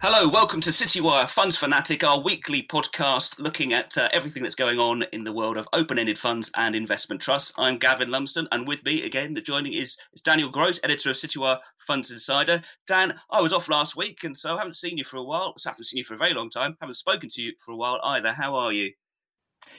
Hello, 0.00 0.28
welcome 0.28 0.60
to 0.60 0.70
Citywire 0.70 1.28
Funds 1.28 1.56
Fanatic, 1.56 2.04
our 2.04 2.20
weekly 2.20 2.62
podcast 2.62 3.36
looking 3.40 3.72
at 3.72 3.98
uh, 3.98 4.08
everything 4.12 4.44
that's 4.44 4.54
going 4.54 4.78
on 4.78 5.02
in 5.12 5.24
the 5.24 5.32
world 5.32 5.56
of 5.56 5.66
open 5.72 5.98
ended 5.98 6.16
funds 6.16 6.52
and 6.54 6.76
investment 6.76 7.20
trusts. 7.20 7.52
I'm 7.58 7.80
Gavin 7.80 8.08
Lumsden, 8.08 8.46
and 8.52 8.68
with 8.68 8.84
me 8.84 9.04
again, 9.04 9.34
the 9.34 9.40
joining 9.40 9.72
is, 9.72 9.98
is 10.12 10.20
Daniel 10.22 10.50
Grote, 10.50 10.78
editor 10.84 11.10
of 11.10 11.16
Citywire 11.16 11.58
Funds 11.78 12.12
Insider. 12.12 12.62
Dan, 12.86 13.18
I 13.32 13.40
was 13.40 13.52
off 13.52 13.68
last 13.68 13.96
week, 13.96 14.22
and 14.22 14.36
so 14.36 14.54
I 14.54 14.58
haven't 14.58 14.76
seen 14.76 14.98
you 14.98 15.02
for 15.02 15.16
a 15.16 15.24
while. 15.24 15.52
I 15.66 15.70
haven't 15.70 15.86
seen 15.86 15.98
you 15.98 16.04
for 16.04 16.14
a 16.14 16.18
very 16.18 16.32
long 16.32 16.48
time. 16.48 16.76
haven't 16.80 16.94
spoken 16.94 17.28
to 17.30 17.42
you 17.42 17.54
for 17.58 17.72
a 17.72 17.76
while 17.76 17.98
either. 18.04 18.32
How 18.32 18.54
are 18.54 18.72
you? 18.72 18.92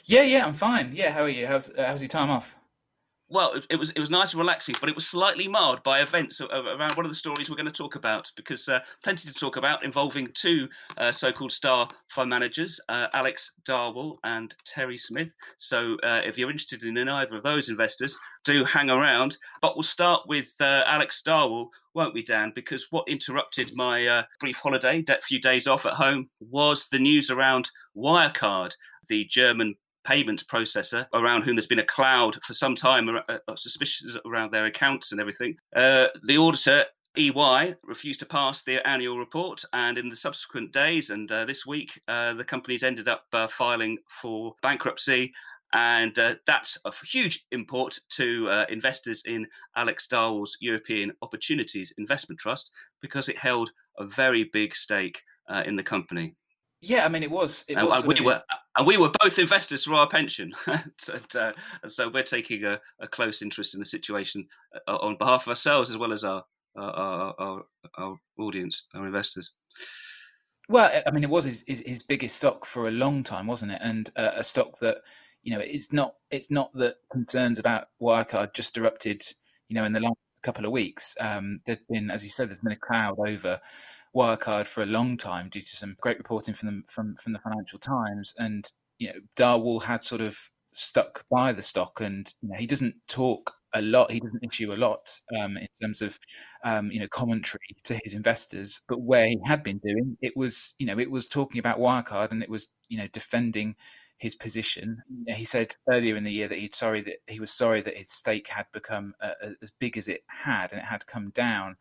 Yeah, 0.03 0.23
yeah, 0.23 0.45
I'm 0.45 0.51
fine. 0.51 0.91
Yeah, 0.93 1.11
how 1.11 1.23
are 1.23 1.29
you? 1.29 1.47
How's, 1.47 1.69
uh, 1.69 1.85
how's 1.85 2.01
your 2.01 2.09
time 2.09 2.29
off? 2.29 2.58
Well, 3.31 3.61
it, 3.69 3.75
was 3.75 3.91
it 3.91 3.99
was 3.99 4.09
nice 4.09 4.33
and 4.33 4.39
relaxing, 4.39 4.73
but 4.79 4.89
it 4.89 4.95
was 4.95 5.05
slightly 5.05 5.47
marred 5.47 5.83
by 5.83 6.01
events 6.01 6.41
around 6.41 6.95
one 6.95 7.05
of 7.05 7.11
the 7.11 7.15
stories 7.15 7.47
we're 7.47 7.55
going 7.55 7.67
to 7.67 7.71
talk 7.71 7.95
about 7.95 8.31
because 8.35 8.67
uh, 8.67 8.79
plenty 9.03 9.27
to 9.27 9.33
talk 9.33 9.55
about 9.55 9.85
involving 9.85 10.29
two 10.33 10.67
uh, 10.97 11.11
so-called 11.11 11.51
star 11.51 11.87
fund 12.07 12.31
managers, 12.31 12.79
uh, 12.89 13.05
Alex 13.13 13.51
Darwall 13.67 14.17
and 14.23 14.55
Terry 14.65 14.97
Smith. 14.97 15.31
So 15.57 15.95
uh, 16.01 16.21
if 16.25 16.39
you're 16.39 16.49
interested 16.49 16.83
in 16.83 16.97
either 16.97 17.37
of 17.37 17.43
those 17.43 17.69
investors, 17.69 18.17
do 18.45 18.65
hang 18.65 18.89
around. 18.89 19.37
But 19.61 19.75
we'll 19.75 19.83
start 19.83 20.23
with 20.27 20.49
uh, 20.59 20.83
Alex 20.87 21.21
Darwall, 21.23 21.67
won't 21.93 22.15
we, 22.15 22.23
Dan? 22.23 22.51
Because 22.55 22.87
what 22.89 23.07
interrupted 23.07 23.75
my 23.75 24.07
uh, 24.07 24.23
brief 24.39 24.57
holiday, 24.57 25.03
a 25.07 25.21
few 25.21 25.39
days 25.39 25.67
off 25.67 25.85
at 25.85 25.93
home, 25.93 26.29
was 26.39 26.87
the 26.87 26.99
news 26.99 27.29
around 27.29 27.69
Wirecard, 27.95 28.71
the 29.07 29.25
German 29.25 29.75
payments 30.09 30.43
processor 30.43 31.05
around 31.13 31.43
whom 31.43 31.55
there's 31.55 31.67
been 31.67 31.79
a 31.79 31.85
cloud 31.85 32.35
for 32.43 32.55
some 32.55 32.75
time, 32.75 33.07
uh, 33.09 33.21
uh, 33.29 33.55
suspicions 33.55 34.17
around 34.25 34.51
their 34.51 34.65
accounts 34.65 35.11
and 35.11 35.21
everything. 35.21 35.55
Uh, 35.75 36.07
the 36.23 36.35
auditor 36.35 36.83
EY 37.15 37.75
refused 37.83 38.19
to 38.19 38.25
pass 38.25 38.63
their 38.63 38.85
annual 38.87 39.19
report, 39.19 39.63
and 39.73 39.99
in 39.99 40.09
the 40.09 40.15
subsequent 40.15 40.71
days 40.71 41.11
and 41.11 41.31
uh, 41.31 41.45
this 41.45 41.63
week, 41.65 42.01
uh, 42.07 42.33
the 42.33 42.43
companies 42.43 42.81
ended 42.81 43.07
up 43.07 43.25
uh, 43.33 43.47
filing 43.47 43.97
for 44.21 44.55
bankruptcy. 44.63 45.31
And 45.73 46.17
uh, 46.17 46.35
that's 46.47 46.77
of 46.77 46.99
huge 47.01 47.45
import 47.51 47.99
to 48.17 48.49
uh, 48.49 48.65
investors 48.69 49.21
in 49.27 49.45
Alex 49.75 50.07
Darwall's 50.07 50.57
European 50.59 51.11
Opportunities 51.21 51.93
Investment 51.99 52.39
Trust 52.39 52.71
because 53.01 53.29
it 53.29 53.37
held 53.37 53.71
a 53.99 54.05
very 54.07 54.45
big 54.45 54.75
stake 54.75 55.21
in 55.65 55.75
the 55.75 55.83
company. 55.83 56.35
Yeah, 56.81 57.05
I 57.05 57.09
mean, 57.09 57.23
it 57.23 57.31
was. 57.31 57.65
It 57.67 57.75
and, 57.75 57.87
was 57.87 58.05
we 58.05 58.21
were, 58.21 58.41
and 58.77 58.87
we 58.87 58.97
were 58.97 59.11
both 59.19 59.37
investors 59.37 59.83
for 59.83 59.95
our 59.95 60.07
pension, 60.07 60.53
and, 60.67 61.35
uh, 61.35 61.51
and, 61.83 61.91
so 61.91 62.09
we're 62.09 62.23
taking 62.23 62.63
a, 62.63 62.79
a, 63.01 63.07
close 63.07 63.41
interest 63.41 63.73
in 63.73 63.81
the 63.81 63.85
situation 63.85 64.47
uh, 64.87 64.95
on 64.95 65.17
behalf 65.17 65.43
of 65.43 65.49
ourselves 65.49 65.89
as 65.89 65.97
well 65.97 66.13
as 66.13 66.23
our 66.23 66.43
our, 66.77 67.33
our, 67.37 67.63
our 67.97 68.15
audience, 68.37 68.85
our 68.93 69.05
investors. 69.05 69.51
Well, 70.69 70.89
I 71.05 71.11
mean, 71.11 71.23
it 71.23 71.29
was 71.29 71.45
his, 71.45 71.63
his, 71.67 71.83
his 71.85 72.03
biggest 72.03 72.37
stock 72.37 72.65
for 72.65 72.87
a 72.87 72.91
long 72.91 73.23
time, 73.23 73.47
wasn't 73.47 73.71
it? 73.71 73.81
And 73.81 74.09
uh, 74.15 74.31
a 74.35 74.43
stock 74.43 74.77
that 74.79 74.97
you 75.43 75.53
know 75.53 75.59
it's 75.59 75.91
not 75.91 76.13
it's 76.31 76.51
not 76.51 76.71
that 76.75 76.95
concerns 77.11 77.59
about 77.59 77.87
Wirecard 78.01 78.53
just 78.53 78.77
erupted, 78.77 79.23
you 79.67 79.75
know, 79.75 79.83
in 79.83 79.93
the 79.93 79.99
last 79.99 80.15
couple 80.43 80.65
of 80.65 80.71
weeks. 80.71 81.15
Um, 81.19 81.59
there's 81.65 81.79
been, 81.89 82.11
as 82.11 82.23
you 82.23 82.29
said, 82.29 82.49
there's 82.49 82.59
been 82.59 82.71
a 82.71 82.77
cloud 82.77 83.17
over 83.19 83.59
Wirecard 84.15 84.67
for 84.67 84.81
a 84.81 84.87
long 84.87 85.17
time 85.17 85.49
due 85.49 85.61
to 85.61 85.75
some 85.75 85.95
great 86.01 86.17
reporting 86.17 86.53
from 86.53 86.67
the, 86.67 86.81
from 86.87 87.15
from 87.15 87.33
the 87.33 87.39
Financial 87.39 87.79
Times, 87.79 88.33
and 88.37 88.71
you 88.97 89.07
know 89.07 89.19
Darwall 89.35 89.83
had 89.83 90.03
sort 90.03 90.21
of 90.21 90.49
stuck 90.71 91.25
by 91.29 91.53
the 91.53 91.61
stock, 91.61 92.01
and 92.01 92.33
you 92.41 92.49
know, 92.49 92.57
he 92.57 92.67
doesn't 92.67 92.95
talk 93.07 93.53
a 93.73 93.81
lot. 93.81 94.11
He 94.11 94.19
doesn't 94.19 94.43
issue 94.43 94.73
a 94.73 94.75
lot 94.75 95.19
um, 95.39 95.57
in 95.57 95.67
terms 95.81 96.01
of 96.01 96.19
um, 96.63 96.91
you 96.91 96.99
know 96.99 97.07
commentary 97.07 97.75
to 97.83 97.99
his 98.03 98.13
investors. 98.13 98.81
But 98.87 99.01
where 99.01 99.27
he 99.27 99.39
had 99.45 99.63
been 99.63 99.79
doing, 99.79 100.17
it 100.21 100.35
was 100.35 100.75
you 100.79 100.85
know 100.85 100.99
it 100.99 101.11
was 101.11 101.27
talking 101.27 101.59
about 101.59 101.79
Wirecard, 101.79 102.31
and 102.31 102.43
it 102.43 102.49
was 102.49 102.69
you 102.87 102.97
know 102.97 103.07
defending 103.07 103.75
his 104.17 104.35
position. 104.35 105.03
He 105.27 105.45
said 105.45 105.75
earlier 105.89 106.15
in 106.15 106.25
the 106.25 106.33
year 106.33 106.47
that 106.47 106.59
he'd 106.59 106.75
sorry 106.75 107.01
that 107.01 107.17
he 107.27 107.39
was 107.39 107.51
sorry 107.51 107.81
that 107.81 107.97
his 107.97 108.11
stake 108.11 108.49
had 108.49 108.65
become 108.73 109.13
uh, 109.21 109.31
as 109.61 109.71
big 109.71 109.97
as 109.97 110.07
it 110.07 110.23
had, 110.27 110.71
and 110.71 110.81
it 110.81 110.87
had 110.87 111.07
come 111.07 111.29
down 111.29 111.77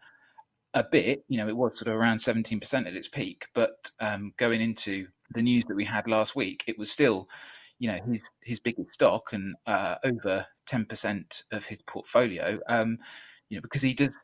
a 0.79 0.85
bit. 0.85 1.25
You 1.29 1.39
know, 1.39 1.49
it 1.49 1.57
was 1.57 1.79
sort 1.79 1.89
of 1.89 1.95
around 2.01 2.19
17% 2.19 2.87
at 2.87 2.95
its 2.95 3.09
peak, 3.09 3.47
but 3.53 3.91
um, 4.01 4.33
going 4.37 4.61
into 4.61 5.09
the 5.35 5.43
news 5.43 5.65
that 5.65 5.75
we 5.75 5.85
had 5.85 6.07
last 6.07 6.37
week, 6.37 6.65
it 6.67 6.79
was 6.79 6.91
still, 6.91 7.29
you 7.79 7.91
know, 7.91 7.99
his 8.09 8.31
his 8.43 8.61
biggest 8.61 8.95
stock 8.95 9.33
and 9.33 9.57
uh, 9.67 9.97
over 10.05 10.47
10% 10.71 11.43
of 11.53 11.67
his 11.67 11.83
portfolio. 11.83 12.61
Um, 12.69 12.99
you 13.49 13.57
know, 13.57 13.63
because 13.63 13.83
he 13.83 13.93
does, 13.93 14.17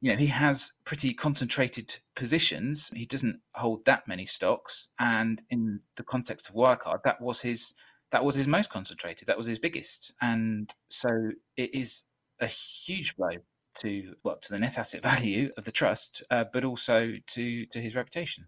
you 0.00 0.10
know, 0.10 0.16
he 0.16 0.28
has 0.28 0.72
pretty 0.84 1.12
concentrated 1.12 1.98
positions. 2.16 2.90
He 2.94 3.04
doesn't 3.04 3.40
hold 3.54 3.84
that 3.84 4.08
many 4.08 4.24
stocks, 4.24 4.88
and 4.98 5.42
in 5.50 5.80
the 5.96 6.04
context 6.04 6.48
of 6.48 6.54
Wirecard, 6.54 7.02
that 7.04 7.20
was 7.20 7.42
his 7.42 7.74
that 8.10 8.24
was 8.24 8.36
his 8.36 8.46
most 8.46 8.70
concentrated. 8.70 9.28
That 9.28 9.36
was 9.36 9.46
his 9.46 9.58
biggest, 9.58 10.12
and 10.22 10.72
so 10.88 11.32
it 11.56 11.74
is 11.74 12.04
a 12.40 12.46
huge 12.46 13.16
blow 13.16 13.30
to 13.80 14.14
well 14.22 14.38
to 14.42 14.52
the 14.52 14.58
net 14.58 14.78
asset 14.78 15.02
value 15.14 15.50
of 15.56 15.64
the 15.64 15.72
trust, 15.72 16.22
uh, 16.30 16.44
but 16.52 16.64
also 16.64 17.14
to 17.26 17.66
to 17.66 17.80
his 17.80 17.94
reputation. 17.96 18.46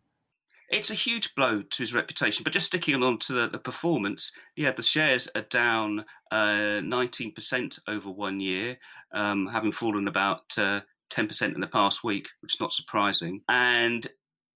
It's 0.70 0.90
a 0.92 0.94
huge 0.94 1.34
blow 1.34 1.62
to 1.62 1.82
his 1.82 1.92
reputation. 1.92 2.44
But 2.44 2.52
just 2.52 2.66
sticking 2.66 3.02
on 3.02 3.18
to 3.18 3.32
the, 3.32 3.48
the 3.48 3.58
performance, 3.58 4.30
yeah, 4.54 4.70
the 4.70 4.82
shares 4.82 5.28
are 5.34 5.42
down 5.42 6.04
uh, 6.30 6.80
19% 6.80 7.78
over 7.88 8.08
one 8.08 8.38
year, 8.38 8.78
um, 9.12 9.48
having 9.48 9.72
fallen 9.72 10.06
about 10.06 10.44
uh, 10.56 10.80
10% 11.12 11.54
in 11.56 11.60
the 11.60 11.66
past 11.66 12.04
week, 12.04 12.28
which 12.40 12.54
is 12.54 12.60
not 12.60 12.72
surprising. 12.72 13.40
And 13.48 14.06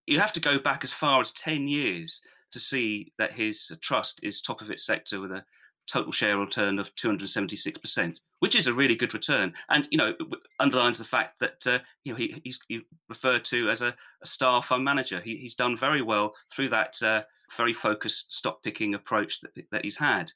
you 0.07 0.21
have 0.21 0.33
to 0.35 0.41
go 0.41 0.61
back 0.61 0.85
as 0.85 0.93
far 0.93 1.21
as 1.21 1.33
10 1.33 1.67
years 1.67 2.23
to 2.53 2.61
see 2.61 3.13
that 3.19 3.33
his 3.33 3.73
trust 3.83 4.21
is 4.23 4.41
top 4.41 4.61
of 4.61 4.71
its 4.71 4.87
sector 4.87 5.21
with 5.21 5.33
a 5.33 5.45
total 5.87 6.13
share 6.13 6.39
return 6.39 6.79
of 6.79 6.95
276%, 6.97 8.21
which 8.41 8.55
is 8.55 8.67
a 8.67 8.75
really 8.75 8.95
good 8.95 9.15
return. 9.15 9.53
And, 9.69 9.87
you 9.91 9.99
know, 9.99 10.15
underlines 10.61 10.99
the 10.99 11.05
fact 11.05 11.39
that, 11.41 11.67
uh, 11.67 11.79
you 12.05 12.13
know, 12.13 12.17
he, 12.17 12.41
he's 12.45 12.59
he 12.69 12.81
referred 13.09 13.45
to 13.47 13.69
as 13.71 13.83
a, 13.83 13.95
a 14.23 14.27
star 14.27 14.63
fund 14.63 14.85
manager. 14.85 15.21
He, 15.21 15.37
he's 15.37 15.55
done 15.55 15.77
very 15.77 16.03
well 16.03 16.35
through 16.53 16.69
that 16.71 17.03
uh, 17.03 17.23
very 17.57 17.73
focused 17.73 18.33
stock 18.33 18.63
picking 18.63 18.95
approach 18.95 19.41
that, 19.41 19.53
that 19.71 19.85
he's 19.85 19.99
had. 19.99 20.31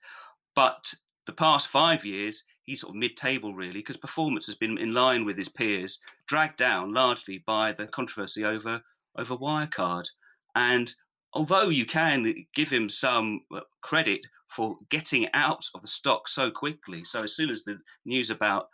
But 0.54 0.92
the 1.26 1.32
past 1.32 1.68
five 1.68 2.04
years, 2.04 2.44
he's 2.62 2.80
sort 2.80 2.94
of 2.94 2.98
mid 2.98 3.16
table, 3.16 3.54
really, 3.54 3.80
because 3.80 3.96
performance 3.96 4.46
has 4.46 4.56
been 4.56 4.78
in 4.78 4.94
line 4.94 5.24
with 5.24 5.36
his 5.36 5.48
peers, 5.48 6.00
dragged 6.26 6.56
down 6.56 6.92
largely 6.92 7.42
by 7.46 7.72
the 7.72 7.86
controversy 7.86 8.44
over, 8.44 8.80
over 9.16 9.36
Wirecard. 9.36 10.08
And 10.54 10.92
although 11.34 11.68
you 11.68 11.84
can 11.84 12.34
give 12.54 12.70
him 12.70 12.88
some 12.88 13.40
uh, 13.54 13.60
credit 13.82 14.20
for 14.48 14.76
getting 14.90 15.28
out 15.34 15.64
of 15.74 15.82
the 15.82 15.88
stock 15.88 16.28
so 16.28 16.50
quickly. 16.50 17.04
So 17.04 17.22
as 17.22 17.36
soon 17.36 17.50
as 17.50 17.64
the 17.64 17.78
news 18.04 18.30
about 18.30 18.68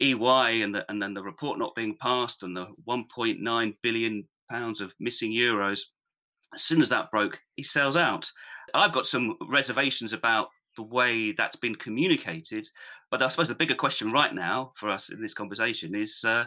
EY 0.00 0.62
and 0.62 0.74
the, 0.74 0.84
and 0.90 1.00
then 1.00 1.14
the 1.14 1.22
report 1.22 1.58
not 1.58 1.74
being 1.74 1.96
passed 2.00 2.42
and 2.42 2.56
the 2.56 2.66
1.9 2.86 3.76
billion 3.82 4.28
pounds 4.50 4.80
of 4.80 4.92
missing 5.00 5.32
euros, 5.32 5.80
as 6.54 6.62
soon 6.62 6.82
as 6.82 6.90
that 6.90 7.10
broke, 7.10 7.40
he 7.54 7.62
sells 7.62 7.96
out. 7.96 8.30
I've 8.74 8.92
got 8.92 9.06
some 9.06 9.36
reservations 9.48 10.12
about 10.12 10.48
the 10.76 10.82
way 10.82 11.32
that's 11.32 11.56
been 11.56 11.74
communicated, 11.74 12.68
but 13.10 13.22
I 13.22 13.28
suppose 13.28 13.48
the 13.48 13.54
bigger 13.54 13.74
question 13.74 14.12
right 14.12 14.34
now 14.34 14.72
for 14.76 14.90
us 14.90 15.08
in 15.08 15.20
this 15.22 15.34
conversation 15.34 15.94
is. 15.94 16.22
Uh, 16.24 16.44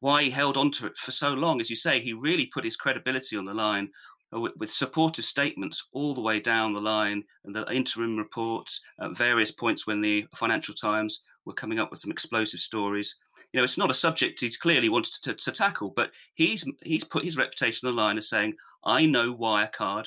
why 0.00 0.22
he 0.22 0.30
held 0.30 0.56
on 0.56 0.70
to 0.70 0.86
it 0.86 0.96
for 0.96 1.10
so 1.10 1.30
long. 1.30 1.60
As 1.60 1.68
you 1.68 1.76
say, 1.76 2.00
he 2.00 2.12
really 2.12 2.46
put 2.46 2.64
his 2.64 2.76
credibility 2.76 3.36
on 3.36 3.44
the 3.44 3.52
line 3.52 3.90
Uh, 4.34 4.40
with, 4.40 4.52
with, 4.56 4.72
supportive 4.72 5.24
statements 5.24 5.88
all 5.92 6.12
the 6.12 6.20
way 6.20 6.40
down 6.40 6.72
the 6.72 6.80
line, 6.80 7.22
and 7.44 7.54
the 7.54 7.64
interim 7.72 8.16
reports 8.16 8.80
at 9.00 9.16
various 9.16 9.52
points 9.52 9.86
when 9.86 10.00
the 10.00 10.26
Financial 10.34 10.74
Times 10.74 11.22
were 11.44 11.52
coming 11.52 11.78
up 11.78 11.92
with 11.92 12.00
some 12.00 12.10
explosive 12.10 12.58
stories. 12.58 13.14
You 13.52 13.60
know, 13.60 13.64
it's 13.64 13.78
not 13.78 13.90
a 13.90 13.94
subject 13.94 14.40
he's 14.40 14.56
clearly 14.56 14.88
wanted 14.88 15.14
to, 15.22 15.34
to 15.34 15.52
tackle, 15.52 15.92
but 15.94 16.10
he's 16.34 16.68
he's 16.82 17.04
put 17.04 17.24
his 17.24 17.36
reputation 17.36 17.86
on 17.86 17.94
the 17.94 18.02
line 18.02 18.18
as 18.18 18.28
saying, 18.28 18.54
"I 18.84 19.06
know 19.06 19.32
Wirecard." 19.32 20.06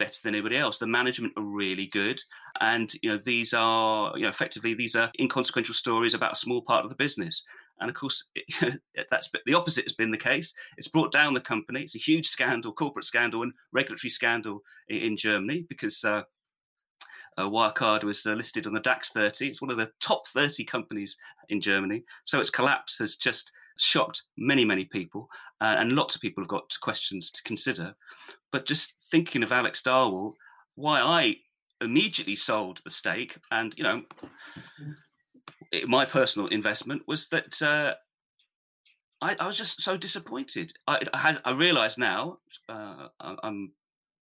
better 0.00 0.18
than 0.24 0.34
anybody 0.34 0.56
else. 0.56 0.78
The 0.78 0.86
management 0.86 1.34
are 1.36 1.42
really 1.44 1.86
good, 1.86 2.20
and 2.58 2.90
you 3.02 3.10
know 3.10 3.18
these 3.18 3.52
are 3.52 4.16
you 4.16 4.22
know 4.22 4.30
effectively 4.30 4.74
these 4.74 4.96
are 4.96 5.12
inconsequential 5.20 5.74
stories 5.74 6.14
about 6.14 6.32
a 6.32 6.36
small 6.36 6.62
part 6.62 6.84
of 6.84 6.90
the 6.90 6.96
business. 6.96 7.44
And 7.80 7.88
of 7.88 7.96
course, 7.96 8.24
it, 8.34 8.80
that's 9.10 9.30
the 9.46 9.54
opposite 9.54 9.84
has 9.84 9.94
been 9.94 10.10
the 10.10 10.16
case. 10.18 10.54
It's 10.76 10.88
brought 10.88 11.12
down 11.12 11.34
the 11.34 11.40
company. 11.40 11.82
It's 11.82 11.96
a 11.96 11.98
huge 11.98 12.28
scandal, 12.28 12.72
corporate 12.72 13.04
scandal, 13.04 13.42
and 13.42 13.52
regulatory 13.72 14.10
scandal 14.10 14.60
in, 14.88 14.98
in 14.98 15.16
Germany 15.16 15.66
because 15.68 16.04
uh, 16.04 16.22
uh, 17.38 17.48
Wirecard 17.48 18.04
was 18.04 18.24
uh, 18.26 18.32
listed 18.32 18.66
on 18.66 18.74
the 18.74 18.80
DAX 18.80 19.10
30. 19.10 19.48
It's 19.48 19.62
one 19.62 19.70
of 19.70 19.76
the 19.76 19.90
top 20.00 20.28
30 20.28 20.64
companies 20.64 21.16
in 21.48 21.60
Germany. 21.60 22.04
So 22.24 22.40
its 22.40 22.50
collapse 22.50 22.98
has 22.98 23.16
just 23.16 23.50
shocked 23.78 24.22
many, 24.36 24.64
many 24.64 24.84
people, 24.84 25.28
uh, 25.60 25.76
and 25.78 25.92
lots 25.92 26.14
of 26.14 26.20
people 26.20 26.42
have 26.42 26.48
got 26.48 26.70
questions 26.82 27.30
to 27.30 27.42
consider. 27.44 27.94
But 28.52 28.66
just 28.66 28.94
thinking 29.10 29.42
of 29.42 29.52
Alex 29.52 29.82
Darwall, 29.82 30.34
why 30.74 31.00
I 31.00 31.36
immediately 31.80 32.36
sold 32.36 32.80
the 32.84 32.90
stake, 32.90 33.38
and 33.50 33.74
you 33.76 33.84
know, 33.84 34.02
my 35.86 36.04
personal 36.04 36.48
investment 36.48 37.02
was 37.06 37.28
that 37.28 37.60
uh, 37.62 37.94
I, 39.20 39.36
I 39.38 39.46
was 39.46 39.56
just 39.56 39.82
so 39.82 39.96
disappointed. 39.96 40.72
I, 40.86 41.00
I 41.12 41.18
had 41.18 41.40
I 41.44 41.52
realised 41.52 41.98
now 41.98 42.38
uh, 42.68 43.08
I'm 43.20 43.72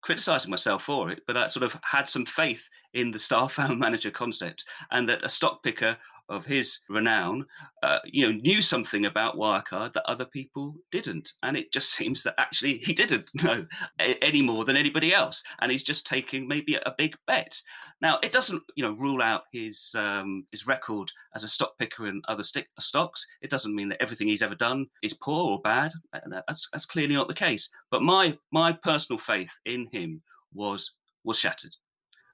criticizing 0.03 0.51
myself 0.51 0.85
for 0.85 1.11
it, 1.11 1.23
but 1.27 1.37
I 1.37 1.47
sort 1.47 1.65
of 1.65 1.79
had 1.83 2.09
some 2.09 2.27
faith 2.27 2.69
in 2.93 3.11
the 3.11 3.19
star 3.19 3.49
farm 3.49 3.79
manager 3.87 4.11
concept 4.11 4.65
and 4.91 5.09
that 5.09 5.25
a 5.25 5.29
stock 5.29 5.63
picker 5.63 5.97
of 6.29 6.45
his 6.47 6.81
renown, 6.89 7.45
uh, 7.83 7.99
you 8.05 8.27
know, 8.27 8.39
knew 8.41 8.63
something 8.63 9.07
about 9.07 9.37
Wirecard 9.37 9.93
that 9.93 10.09
other 10.09 10.25
people 10.25 10.75
didn't. 10.91 11.33
And 11.43 11.57
it 11.57 11.73
just 11.73 11.91
seems 11.95 12.23
that 12.23 12.35
actually 12.39 12.79
he 12.79 12.93
didn't 12.93 13.31
know 13.43 13.67
any 13.99 14.43
more 14.43 14.65
than 14.65 14.77
anybody 14.77 15.13
else. 15.13 15.43
And 15.61 15.71
he's 15.71 15.85
just 15.85 16.07
taking 16.07 16.49
maybe 16.49 16.75
a 16.75 16.95
big 16.97 17.17
bet. 17.27 17.61
Now, 18.01 18.19
it 18.23 18.33
doesn't, 18.33 18.63
you 18.75 18.85
know, 18.85 18.93
rule 18.93 19.23
out 19.23 19.43
his 19.53 19.95
um, 19.97 20.47
his 20.51 20.67
record 20.67 21.11
as 21.35 21.45
a 21.45 21.49
stock 21.49 21.79
picker 21.79 22.09
in 22.09 22.23
other 22.29 22.45
st- 22.45 22.67
stocks. 22.79 23.27
It 23.43 23.51
doesn't 23.51 23.75
mean 23.75 23.89
that 23.91 24.03
everything 24.03 24.29
he's 24.29 24.43
ever 24.43 24.55
done 24.55 24.87
is 25.03 25.15
poor 25.15 25.53
or 25.53 25.61
bad. 25.61 25.93
That's, 26.13 26.69
that's 26.73 26.87
clearly 26.87 27.15
not 27.15 27.29
the 27.29 27.35
case. 27.35 27.71
But 27.91 28.03
my 28.03 28.37
my 28.53 28.73
personal 28.73 29.19
faith 29.19 29.51
in 29.67 29.89
him 29.93 30.23
was 30.53 30.95
was 31.25 31.39
shattered. 31.39 31.75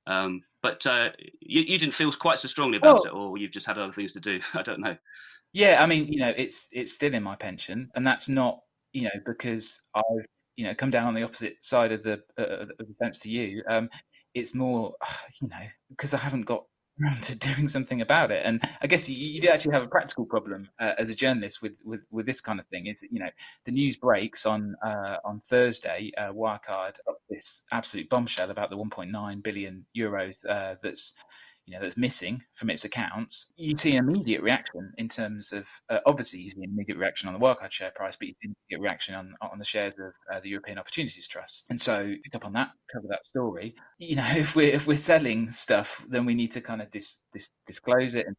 Um, 0.06 0.42
but 0.62 0.86
uh, 0.86 1.10
you, 1.40 1.62
you, 1.62 1.78
didn't 1.78 1.94
feel 1.94 2.12
quite 2.12 2.38
so 2.38 2.48
strongly 2.48 2.76
about 2.76 3.06
it, 3.06 3.12
or 3.12 3.38
you've 3.38 3.52
just 3.52 3.66
had 3.66 3.78
other 3.78 3.92
things 3.92 4.12
to 4.12 4.20
do. 4.20 4.40
I 4.54 4.62
don't 4.62 4.80
know. 4.80 4.96
Yeah, 5.52 5.82
I 5.82 5.86
mean, 5.86 6.06
you 6.12 6.20
know, 6.20 6.32
it's 6.36 6.68
it's 6.70 6.92
still 6.92 7.14
in 7.14 7.22
my 7.22 7.36
pension, 7.36 7.90
and 7.94 8.06
that's 8.06 8.28
not, 8.28 8.60
you 8.92 9.02
know, 9.04 9.20
because 9.26 9.80
I've 9.94 10.26
you 10.56 10.64
know 10.64 10.74
come 10.74 10.90
down 10.90 11.06
on 11.06 11.14
the 11.14 11.22
opposite 11.22 11.64
side 11.64 11.92
of 11.92 12.02
the 12.02 12.22
uh, 12.38 12.66
of 12.78 12.86
the 12.86 12.94
fence 12.98 13.18
to 13.20 13.30
you. 13.30 13.62
Um, 13.68 13.88
it's 14.34 14.54
more, 14.54 14.94
you 15.40 15.48
know, 15.48 15.66
because 15.88 16.14
I 16.14 16.18
haven't 16.18 16.42
got 16.42 16.64
to 17.22 17.34
doing 17.34 17.68
something 17.68 18.00
about 18.00 18.30
it. 18.30 18.42
And 18.44 18.62
I 18.82 18.86
guess 18.86 19.08
you, 19.08 19.16
you 19.16 19.40
do 19.40 19.48
actually 19.48 19.72
have 19.72 19.82
a 19.82 19.88
practical 19.88 20.26
problem 20.26 20.68
uh, 20.78 20.92
as 20.98 21.10
a 21.10 21.14
journalist 21.14 21.62
with, 21.62 21.80
with, 21.84 22.00
with 22.10 22.26
this 22.26 22.40
kind 22.40 22.60
of 22.60 22.66
thing. 22.66 22.86
Is 22.86 23.02
you 23.10 23.20
know 23.20 23.30
the 23.64 23.72
news 23.72 23.96
breaks 23.96 24.46
on 24.46 24.74
uh, 24.84 25.16
on 25.24 25.40
Thursday, 25.40 26.12
uh, 26.18 26.32
Wirecard 26.32 26.96
this 27.30 27.62
absolute 27.72 28.08
bombshell 28.10 28.50
about 28.50 28.68
the 28.70 28.76
1.9 28.76 29.42
billion 29.42 29.86
euros 29.96 30.44
uh, 30.48 30.74
that's 30.82 31.14
you 31.70 31.76
know 31.76 31.82
that's 31.82 31.96
missing 31.96 32.42
from 32.52 32.68
its 32.68 32.84
accounts, 32.84 33.46
you 33.56 33.76
see 33.76 33.94
an 33.94 34.08
immediate 34.08 34.42
reaction 34.42 34.92
in 34.98 35.08
terms 35.08 35.52
of 35.52 35.68
uh, 35.88 36.00
obviously 36.04 36.40
you 36.40 36.50
see 36.50 36.58
an 36.58 36.70
immediate 36.72 36.98
reaction 36.98 37.28
on 37.28 37.34
the 37.34 37.38
Wirecard 37.38 37.70
share 37.70 37.92
price, 37.94 38.16
but 38.16 38.26
you 38.26 38.34
see 38.42 38.48
an 38.48 38.56
immediate 38.68 38.82
reaction 38.82 39.14
on 39.14 39.34
on 39.40 39.60
the 39.60 39.64
shares 39.64 39.94
of 39.94 40.12
uh, 40.34 40.40
the 40.40 40.48
European 40.48 40.78
Opportunities 40.78 41.28
Trust. 41.28 41.66
And 41.70 41.80
so 41.80 42.12
pick 42.24 42.34
up 42.34 42.44
on 42.44 42.54
that, 42.54 42.70
cover 42.92 43.06
that 43.08 43.24
story. 43.24 43.76
You 43.98 44.16
know, 44.16 44.26
if 44.30 44.56
we're 44.56 44.74
if 44.74 44.88
we're 44.88 44.96
selling 44.96 45.52
stuff, 45.52 46.04
then 46.08 46.26
we 46.26 46.34
need 46.34 46.50
to 46.52 46.60
kind 46.60 46.82
of 46.82 46.90
dis, 46.90 47.20
dis, 47.32 47.50
disclose 47.68 48.16
it 48.16 48.26
and 48.26 48.36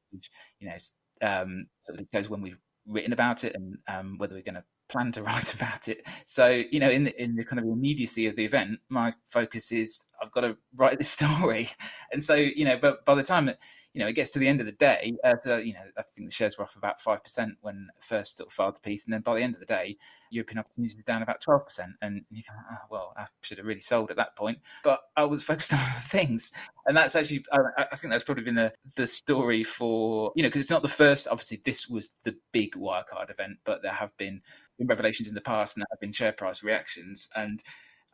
you 0.60 0.68
know 0.68 0.76
um, 1.22 1.68
sort 1.84 2.00
of 2.00 2.06
disclose 2.06 2.30
when 2.30 2.42
we've 2.42 2.60
written 2.86 3.14
about 3.14 3.46
it 3.46 3.56
and 3.56 3.78
um, 3.88 4.18
whether 4.18 4.36
we're 4.36 4.42
going 4.42 4.56
to 4.56 4.64
plan 4.92 5.12
to 5.14 5.24
write 5.28 5.54
about 5.54 5.88
it. 5.88 6.06
So, 6.26 6.64
you 6.70 6.80
know, 6.80 6.90
in 6.90 7.06
the, 7.06 7.22
in 7.22 7.36
the 7.36 7.44
kind 7.44 7.60
of 7.60 7.66
immediacy 7.66 8.28
of 8.28 8.36
the 8.36 8.46
event, 8.46 8.80
my 8.90 9.12
focus 9.26 9.72
is 9.72 10.06
I've 10.22 10.32
got 10.32 10.42
to 10.42 10.58
write 10.76 10.98
this 10.98 11.10
story. 11.20 11.70
And 12.12 12.24
so, 12.24 12.36
you 12.36 12.66
know, 12.66 12.78
but 12.78 13.06
by 13.06 13.16
the 13.16 13.24
time 13.24 13.50
it, 13.50 13.60
you 13.94 14.00
know, 14.00 14.08
it 14.08 14.14
gets 14.14 14.32
to 14.32 14.40
the 14.40 14.48
end 14.48 14.62
of 14.62 14.66
the 14.66 14.72
day, 14.72 15.18
uh, 15.24 15.36
so, 15.42 15.58
you 15.58 15.74
know, 15.74 15.82
I 15.98 16.02
think 16.02 16.30
the 16.30 16.34
shares 16.34 16.58
were 16.58 16.64
off 16.64 16.78
about 16.78 17.02
5% 17.02 17.52
when 17.60 17.90
first 18.00 18.38
sort 18.38 18.48
of 18.48 18.54
filed 18.54 18.78
the 18.78 18.82
piece. 18.82 19.04
And 19.06 19.14
then 19.14 19.20
by 19.20 19.36
the 19.36 19.44
end 19.44 19.54
of 19.54 19.60
the 19.60 19.66
day, 19.66 19.98
European 20.30 20.60
opportunities 20.60 20.98
are 20.98 21.02
down 21.02 21.22
about 21.22 21.44
12%. 21.44 21.96
And 22.02 22.24
you 22.30 22.42
think, 22.42 22.58
oh, 22.72 22.86
well, 22.90 23.14
I 23.18 23.26
should 23.42 23.58
have 23.58 23.68
really 23.68 23.82
sold 23.82 24.10
at 24.10 24.16
that 24.16 24.38
point. 24.38 24.60
But 24.84 25.02
I 25.18 25.26
was 25.26 25.44
focused 25.52 25.74
on 25.74 25.80
other 25.80 26.00
things. 26.04 26.54
And 26.86 26.96
that's 26.96 27.16
actually, 27.16 27.44
I, 27.52 27.60
I 27.92 27.96
think 27.98 28.12
that's 28.12 28.24
probably 28.24 28.46
been 28.46 28.56
the, 28.56 28.72
the 28.96 29.08
story 29.08 29.66
for, 29.66 30.32
you 30.36 30.44
know, 30.44 30.48
because 30.48 30.62
it's 30.62 30.72
not 30.72 30.84
the 30.84 30.88
first, 30.88 31.28
obviously, 31.28 31.62
this 31.66 31.90
was 31.90 32.12
the 32.24 32.36
big 32.54 32.76
Wirecard 32.76 33.30
event, 33.30 33.58
but 33.66 33.82
there 33.82 33.92
have 33.92 34.16
been 34.16 34.42
been 34.82 34.88
revelations 34.88 35.28
in 35.30 35.36
the 35.36 35.42
past 35.42 35.76
and 35.76 35.82
there 35.82 35.88
have 35.92 36.00
been 36.00 36.12
share 36.12 36.32
price 36.32 36.64
reactions. 36.64 37.30
And 37.36 37.62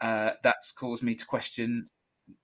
uh, 0.02 0.32
that's 0.44 0.72
caused 0.72 1.04
me 1.04 1.16
to 1.16 1.26
question 1.26 1.86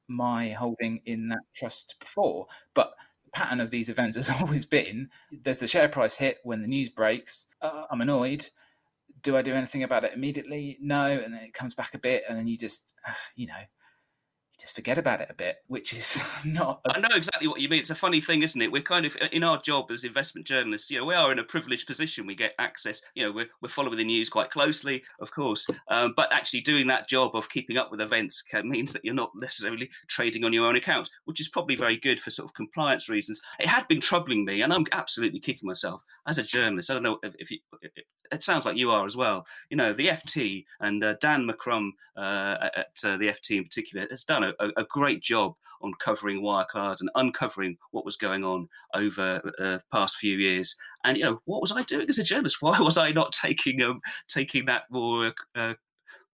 my 0.07 0.49
holding 0.49 1.01
in 1.05 1.29
that 1.29 1.43
trust 1.55 1.95
before. 1.99 2.47
But 2.73 2.93
the 3.25 3.31
pattern 3.31 3.59
of 3.59 3.71
these 3.71 3.89
events 3.89 4.15
has 4.15 4.29
always 4.41 4.65
been 4.65 5.09
there's 5.31 5.59
the 5.59 5.67
share 5.67 5.89
price 5.89 6.17
hit 6.17 6.39
when 6.43 6.61
the 6.61 6.67
news 6.67 6.89
breaks. 6.89 7.47
Uh, 7.61 7.83
I'm 7.91 8.01
annoyed. 8.01 8.49
Do 9.21 9.37
I 9.37 9.41
do 9.41 9.53
anything 9.53 9.83
about 9.83 10.03
it 10.03 10.13
immediately? 10.13 10.77
No. 10.81 11.05
And 11.05 11.33
then 11.33 11.41
it 11.41 11.53
comes 11.53 11.73
back 11.73 11.93
a 11.93 11.99
bit, 11.99 12.23
and 12.27 12.37
then 12.37 12.47
you 12.47 12.57
just, 12.57 12.93
uh, 13.07 13.13
you 13.35 13.47
know, 13.47 13.53
just 14.63 14.75
forget 14.75 14.97
about 14.97 15.19
it 15.19 15.27
a 15.29 15.33
bit, 15.33 15.57
which 15.67 15.91
is 15.91 16.23
not. 16.45 16.79
A... 16.85 16.95
I 16.95 16.99
know 16.99 17.15
exactly 17.15 17.47
what 17.49 17.59
you 17.59 17.67
mean. 17.67 17.81
It's 17.81 17.89
a 17.89 17.95
funny 17.95 18.21
thing, 18.21 18.43
isn't 18.43 18.61
it? 18.61 18.71
We're 18.71 18.81
kind 18.81 19.05
of 19.05 19.15
in 19.33 19.43
our 19.43 19.61
job 19.61 19.91
as 19.91 20.05
investment 20.05 20.47
journalists. 20.47 20.89
You 20.89 20.99
know, 20.99 21.05
we 21.05 21.13
are 21.13 21.33
in 21.33 21.39
a 21.39 21.43
privileged 21.43 21.85
position. 21.85 22.25
We 22.25 22.33
get 22.33 22.53
access. 22.59 23.01
You 23.13 23.25
know, 23.25 23.31
we're, 23.33 23.49
we're 23.61 23.67
following 23.67 23.97
the 23.97 24.05
news 24.05 24.29
quite 24.29 24.51
closely, 24.51 25.03
of 25.19 25.31
course. 25.31 25.67
Um, 25.89 26.13
but 26.15 26.31
actually, 26.31 26.61
doing 26.61 26.87
that 26.87 27.09
job 27.09 27.35
of 27.35 27.49
keeping 27.49 27.77
up 27.77 27.91
with 27.91 27.99
events 27.99 28.41
can, 28.41 28.69
means 28.69 28.93
that 28.93 29.03
you're 29.03 29.13
not 29.13 29.31
necessarily 29.35 29.89
trading 30.07 30.45
on 30.45 30.53
your 30.53 30.65
own 30.65 30.77
account, 30.77 31.09
which 31.25 31.41
is 31.41 31.49
probably 31.49 31.75
very 31.75 31.97
good 31.97 32.21
for 32.21 32.31
sort 32.31 32.49
of 32.49 32.53
compliance 32.53 33.09
reasons. 33.09 33.41
It 33.59 33.67
had 33.67 33.85
been 33.89 33.99
troubling 33.99 34.45
me, 34.45 34.61
and 34.61 34.71
I'm 34.71 34.85
absolutely 34.93 35.41
kicking 35.41 35.67
myself 35.67 36.05
as 36.25 36.37
a 36.37 36.43
journalist. 36.43 36.89
I 36.89 36.93
don't 36.93 37.03
know 37.03 37.19
if, 37.37 37.51
you, 37.51 37.59
it 38.33 38.43
sounds 38.43 38.65
like 38.65 38.77
you 38.77 38.91
are 38.91 39.05
as 39.05 39.15
well. 39.15 39.45
You 39.69 39.77
know, 39.77 39.93
the 39.93 40.07
FT 40.07 40.65
and 40.79 41.03
uh, 41.03 41.15
Dan 41.21 41.47
McCrum 41.47 41.89
uh, 42.17 42.69
at 42.75 42.87
uh, 43.03 43.17
the 43.17 43.27
FT 43.27 43.57
in 43.57 43.63
particular 43.63 44.07
has 44.09 44.23
done 44.23 44.43
a, 44.43 44.52
a, 44.59 44.85
great 44.89 45.21
job 45.21 45.53
on 45.81 45.93
covering 45.99 46.41
Wirecard 46.41 47.01
and 47.01 47.09
uncovering 47.15 47.77
what 47.91 48.05
was 48.05 48.15
going 48.15 48.43
on 48.43 48.67
over 48.93 49.41
uh, 49.59 49.77
the 49.77 49.81
past 49.91 50.17
few 50.17 50.37
years. 50.37 50.75
And 51.03 51.17
you 51.17 51.23
know, 51.23 51.41
what 51.45 51.61
was 51.61 51.71
I 51.71 51.81
doing 51.83 52.07
as 52.09 52.19
a 52.19 52.23
journalist? 52.23 52.57
Why 52.61 52.79
was 52.79 52.97
I 52.97 53.11
not 53.11 53.33
taking 53.33 53.81
um, 53.81 54.01
taking 54.27 54.65
that 54.65 54.83
more, 54.89 55.33
uh, 55.55 55.73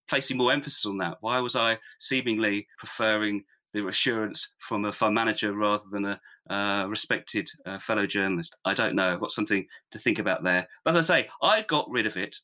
placing 0.08 0.38
more 0.38 0.52
emphasis 0.52 0.86
on 0.86 0.98
that? 0.98 1.18
Why 1.22 1.40
was 1.40 1.56
I 1.56 1.78
seemingly 2.00 2.68
preferring 2.78 3.44
the 3.74 3.88
assurance 3.88 4.56
from 4.60 4.86
a 4.86 4.92
fund 4.92 5.14
manager 5.14 5.54
rather 5.54 5.84
than 5.92 6.06
a 6.06 6.20
uh, 6.50 6.88
respected 6.88 7.48
uh, 7.68 7.78
fellow 7.78 8.08
journalist. 8.08 8.58
I 8.66 8.74
don't 8.74 8.96
know. 8.96 9.14
I've 9.14 9.20
got 9.20 9.32
something 9.32 9.66
to 9.92 10.00
think 10.00 10.18
about 10.18 10.44
there. 10.44 10.68
But 10.84 10.96
as 10.96 11.10
I 11.10 11.22
say, 11.22 11.30
I 11.44 11.62
got 11.64 11.90
rid 11.90 12.08
of 12.08 12.18
it 12.18 12.36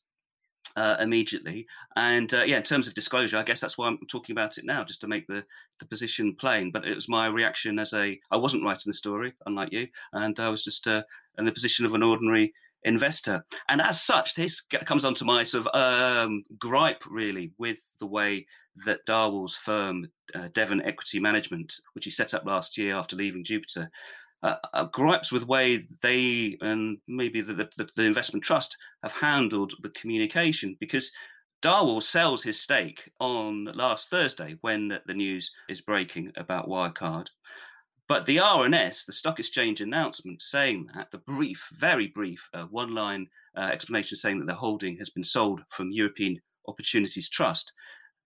uh, 0.76 0.96
immediately. 1.00 1.66
And 1.96 2.32
uh, 2.32 2.44
yeah, 2.44 2.58
in 2.58 2.62
terms 2.62 2.86
of 2.86 2.94
disclosure, 2.94 3.38
I 3.38 3.42
guess 3.42 3.60
that's 3.60 3.76
why 3.76 3.88
I'm 3.88 3.98
talking 4.08 4.34
about 4.34 4.58
it 4.58 4.64
now, 4.64 4.84
just 4.84 5.00
to 5.00 5.08
make 5.08 5.26
the, 5.26 5.44
the 5.80 5.86
position 5.86 6.36
plain. 6.38 6.70
But 6.70 6.86
it 6.86 6.94
was 6.94 7.08
my 7.08 7.26
reaction 7.26 7.78
as 7.78 7.92
a 7.92 8.18
I 8.30 8.36
wasn't 8.36 8.64
writing 8.64 8.84
the 8.90 8.94
story, 8.94 9.32
unlike 9.46 9.72
you, 9.72 9.88
and 10.12 10.38
I 10.38 10.48
was 10.48 10.62
just 10.62 10.86
uh, 10.86 11.02
in 11.38 11.44
the 11.44 11.52
position 11.52 11.86
of 11.86 11.94
an 11.94 12.02
ordinary 12.02 12.52
investor. 12.84 13.44
And 13.68 13.80
as 13.80 14.00
such, 14.00 14.34
this 14.34 14.60
comes 14.60 15.04
onto 15.04 15.24
my 15.24 15.44
sort 15.44 15.66
of 15.66 15.80
um, 15.80 16.44
gripe 16.58 17.02
really 17.08 17.52
with 17.58 17.80
the 17.98 18.06
way 18.06 18.46
that 18.84 19.04
Darwall's 19.06 19.56
firm, 19.56 20.08
uh, 20.34 20.48
Devon 20.54 20.82
Equity 20.82 21.18
Management, 21.18 21.74
which 21.94 22.04
he 22.04 22.10
set 22.10 22.34
up 22.34 22.44
last 22.44 22.78
year 22.78 22.94
after 22.94 23.16
leaving 23.16 23.44
Jupiter, 23.44 23.90
uh, 24.42 24.56
uh, 24.74 24.84
gripes 24.84 25.32
with 25.32 25.46
way 25.46 25.86
they 26.02 26.56
and 26.60 26.98
maybe 27.08 27.40
the, 27.40 27.54
the, 27.54 27.88
the, 27.96 28.02
investment 28.02 28.44
trust 28.44 28.76
have 29.02 29.12
handled 29.12 29.72
the 29.82 29.88
communication 29.90 30.76
because 30.78 31.10
Darwall 31.62 32.02
sells 32.02 32.42
his 32.42 32.60
stake 32.60 33.10
on 33.18 33.64
last 33.74 34.10
Thursday 34.10 34.56
when 34.60 34.98
the 35.06 35.14
news 35.14 35.52
is 35.68 35.80
breaking 35.80 36.32
about 36.36 36.68
Wirecard. 36.68 37.28
But 38.08 38.26
the 38.26 38.36
RNS, 38.36 39.06
the 39.06 39.12
stock 39.12 39.40
exchange 39.40 39.80
announcement 39.80 40.42
saying 40.42 40.90
that, 40.94 41.10
the 41.10 41.18
brief, 41.18 41.66
very 41.72 42.08
brief, 42.08 42.48
uh, 42.54 42.64
one 42.64 42.94
line 42.94 43.26
uh, 43.56 43.70
explanation 43.72 44.16
saying 44.16 44.38
that 44.38 44.46
the 44.46 44.54
holding 44.54 44.96
has 44.98 45.10
been 45.10 45.24
sold 45.24 45.62
from 45.70 45.90
European 45.90 46.40
Opportunities 46.68 47.28
Trust, 47.28 47.72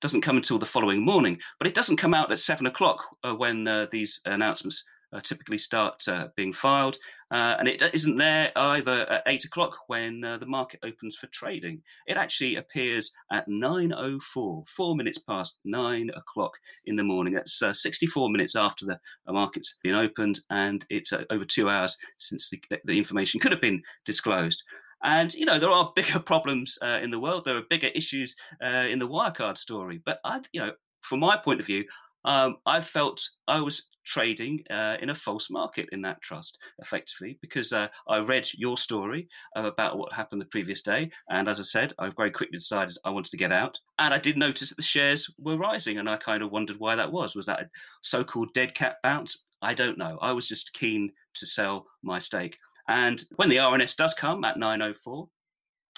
doesn't 0.00 0.20
come 0.22 0.36
until 0.36 0.58
the 0.58 0.66
following 0.66 1.02
morning. 1.02 1.38
But 1.58 1.66
it 1.66 1.74
doesn't 1.74 1.96
come 1.96 2.12
out 2.12 2.30
at 2.30 2.38
seven 2.38 2.66
o'clock 2.66 3.04
uh, 3.24 3.34
when 3.34 3.66
uh, 3.66 3.86
these 3.90 4.20
announcements 4.26 4.84
typically 5.18 5.58
start 5.58 6.06
uh, 6.06 6.28
being 6.36 6.52
filed, 6.52 6.96
uh, 7.32 7.56
and 7.58 7.66
it 7.66 7.82
isn't 7.92 8.16
there 8.16 8.52
either 8.54 9.10
at 9.10 9.22
eight 9.26 9.44
o'clock 9.44 9.76
when 9.88 10.22
uh, 10.22 10.38
the 10.38 10.46
market 10.46 10.78
opens 10.84 11.16
for 11.16 11.26
trading. 11.28 11.82
It 12.06 12.16
actually 12.16 12.56
appears 12.56 13.10
at 13.32 13.48
9.04, 13.48 14.68
four 14.68 14.96
minutes 14.96 15.18
past 15.18 15.56
nine 15.64 16.10
o'clock 16.16 16.52
in 16.86 16.96
the 16.96 17.02
morning. 17.02 17.34
That's 17.34 17.60
uh, 17.62 17.72
sixty-four 17.72 18.30
minutes 18.30 18.54
after 18.54 18.86
the 18.86 18.98
market's 19.28 19.78
been 19.82 19.94
opened, 19.94 20.40
and 20.50 20.84
it's 20.90 21.12
uh, 21.12 21.24
over 21.30 21.44
two 21.44 21.68
hours 21.68 21.96
since 22.18 22.48
the, 22.48 22.62
the 22.84 22.98
information 22.98 23.40
could 23.40 23.52
have 23.52 23.60
been 23.60 23.82
disclosed. 24.04 24.62
And 25.02 25.32
you 25.34 25.46
know 25.46 25.58
there 25.58 25.70
are 25.70 25.92
bigger 25.96 26.18
problems 26.20 26.78
in 26.82 27.10
the 27.10 27.20
world. 27.20 27.44
There 27.44 27.56
are 27.56 27.62
bigger 27.68 27.88
issues 27.94 28.36
in 28.60 28.98
the 28.98 29.08
Wirecard 29.08 29.58
story. 29.58 30.00
But 30.04 30.18
I, 30.24 30.40
you 30.52 30.60
know, 30.60 30.72
from 31.00 31.20
my 31.20 31.36
point 31.36 31.60
of 31.60 31.66
view, 31.66 31.84
um, 32.24 32.56
I 32.66 32.80
felt 32.80 33.22
I 33.48 33.60
was 33.60 33.88
trading 34.04 34.62
uh, 34.70 34.96
in 35.00 35.10
a 35.10 35.14
false 35.14 35.50
market 35.50 35.88
in 35.92 36.02
that 36.02 36.20
trust, 36.22 36.58
effectively, 36.80 37.38
because 37.42 37.72
uh, 37.72 37.88
I 38.08 38.18
read 38.18 38.48
your 38.54 38.76
story 38.76 39.28
about 39.54 39.98
what 39.98 40.12
happened 40.12 40.40
the 40.40 40.46
previous 40.46 40.82
day. 40.82 41.10
And 41.30 41.48
as 41.48 41.60
I 41.60 41.64
said, 41.64 41.92
I 41.98 42.10
very 42.16 42.30
quickly 42.30 42.58
decided 42.58 42.96
I 43.04 43.10
wanted 43.10 43.30
to 43.30 43.36
get 43.36 43.52
out. 43.52 43.78
And 43.98 44.12
I 44.12 44.18
did 44.18 44.36
notice 44.36 44.70
that 44.70 44.76
the 44.76 44.82
shares 44.82 45.32
were 45.38 45.56
rising. 45.56 45.98
And 45.98 46.08
I 46.08 46.16
kind 46.16 46.42
of 46.42 46.50
wondered 46.50 46.78
why 46.78 46.96
that 46.96 47.12
was. 47.12 47.34
Was 47.34 47.46
that 47.46 47.60
a 47.60 47.70
so 48.02 48.24
called 48.24 48.52
dead 48.54 48.74
cat 48.74 48.96
bounce? 49.02 49.38
I 49.62 49.74
don't 49.74 49.98
know. 49.98 50.18
I 50.20 50.32
was 50.32 50.48
just 50.48 50.72
keen 50.72 51.12
to 51.34 51.46
sell 51.46 51.86
my 52.02 52.18
stake. 52.18 52.56
And 52.88 53.22
when 53.36 53.48
the 53.48 53.56
RNS 53.56 53.96
does 53.96 54.14
come 54.14 54.42
at 54.44 54.58
904, 54.58 55.28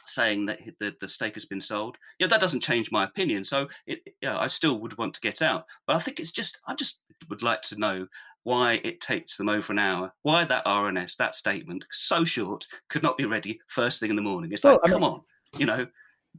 saying 0.06 0.46
that 0.46 0.60
the, 0.78 0.94
the 1.00 1.08
stake 1.08 1.34
has 1.34 1.44
been 1.44 1.60
sold. 1.60 1.98
Yeah, 2.18 2.26
that 2.28 2.40
doesn't 2.40 2.60
change 2.60 2.90
my 2.90 3.04
opinion. 3.04 3.44
So, 3.44 3.68
it, 3.86 4.00
yeah, 4.20 4.38
I 4.38 4.46
still 4.46 4.80
would 4.80 4.96
want 4.98 5.14
to 5.14 5.20
get 5.20 5.42
out. 5.42 5.66
But 5.86 5.96
I 5.96 5.98
think 5.98 6.20
it's 6.20 6.32
just, 6.32 6.58
I 6.66 6.74
just 6.74 7.00
would 7.28 7.42
like 7.42 7.62
to 7.62 7.78
know 7.78 8.06
why 8.44 8.80
it 8.84 9.00
takes 9.00 9.36
them 9.36 9.48
over 9.48 9.72
an 9.72 9.78
hour. 9.78 10.12
Why 10.22 10.44
that 10.44 10.64
RNS, 10.64 11.16
that 11.16 11.34
statement, 11.34 11.86
so 11.90 12.24
short, 12.24 12.66
could 12.88 13.02
not 13.02 13.16
be 13.16 13.24
ready 13.24 13.60
first 13.68 14.00
thing 14.00 14.10
in 14.10 14.16
the 14.16 14.22
morning. 14.22 14.52
It's 14.52 14.64
well, 14.64 14.74
like, 14.74 14.82
I 14.84 14.88
mean, 14.88 14.94
come 14.94 15.04
on, 15.04 15.22
you 15.58 15.66
know, 15.66 15.86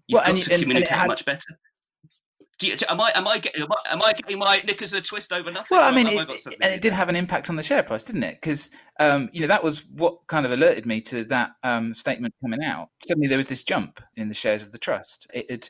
you've 0.07 0.21
well, 0.21 0.33
got 0.33 0.43
to 0.43 0.59
communicate 0.59 0.89
had, 0.89 1.07
much 1.07 1.25
better. 1.25 1.59
You, 2.61 2.75
am 2.87 3.01
I 3.01 3.11
am 3.15 3.27
I 3.27 3.39
getting 3.39 3.65
am 3.85 4.01
I 4.01 4.13
getting 4.13 4.37
my 4.37 4.61
knickers 4.65 4.93
in 4.93 4.99
a 4.99 5.01
twist 5.01 5.33
over 5.33 5.49
nothing? 5.49 5.67
Well, 5.71 5.83
I 5.83 5.95
mean, 5.95 6.07
it, 6.07 6.29
it, 6.29 6.57
and 6.61 6.73
it 6.73 6.81
did 6.81 6.93
have 6.93 7.09
an 7.09 7.15
impact 7.15 7.49
on 7.49 7.55
the 7.55 7.63
share 7.63 7.83
price, 7.83 8.03
didn't 8.03 8.23
it? 8.23 8.39
Because 8.39 8.69
um, 8.99 9.29
you 9.33 9.41
know 9.41 9.47
that 9.47 9.63
was 9.63 9.85
what 9.85 10.27
kind 10.27 10.45
of 10.45 10.51
alerted 10.51 10.85
me 10.85 11.01
to 11.01 11.23
that 11.25 11.51
um, 11.63 11.93
statement 11.93 12.33
coming 12.41 12.63
out. 12.63 12.89
Suddenly, 13.07 13.27
there 13.27 13.37
was 13.37 13.47
this 13.47 13.63
jump 13.63 14.01
in 14.15 14.27
the 14.27 14.33
shares 14.33 14.65
of 14.65 14.71
the 14.71 14.77
trust. 14.77 15.27
It 15.33 15.49
had 15.49 15.69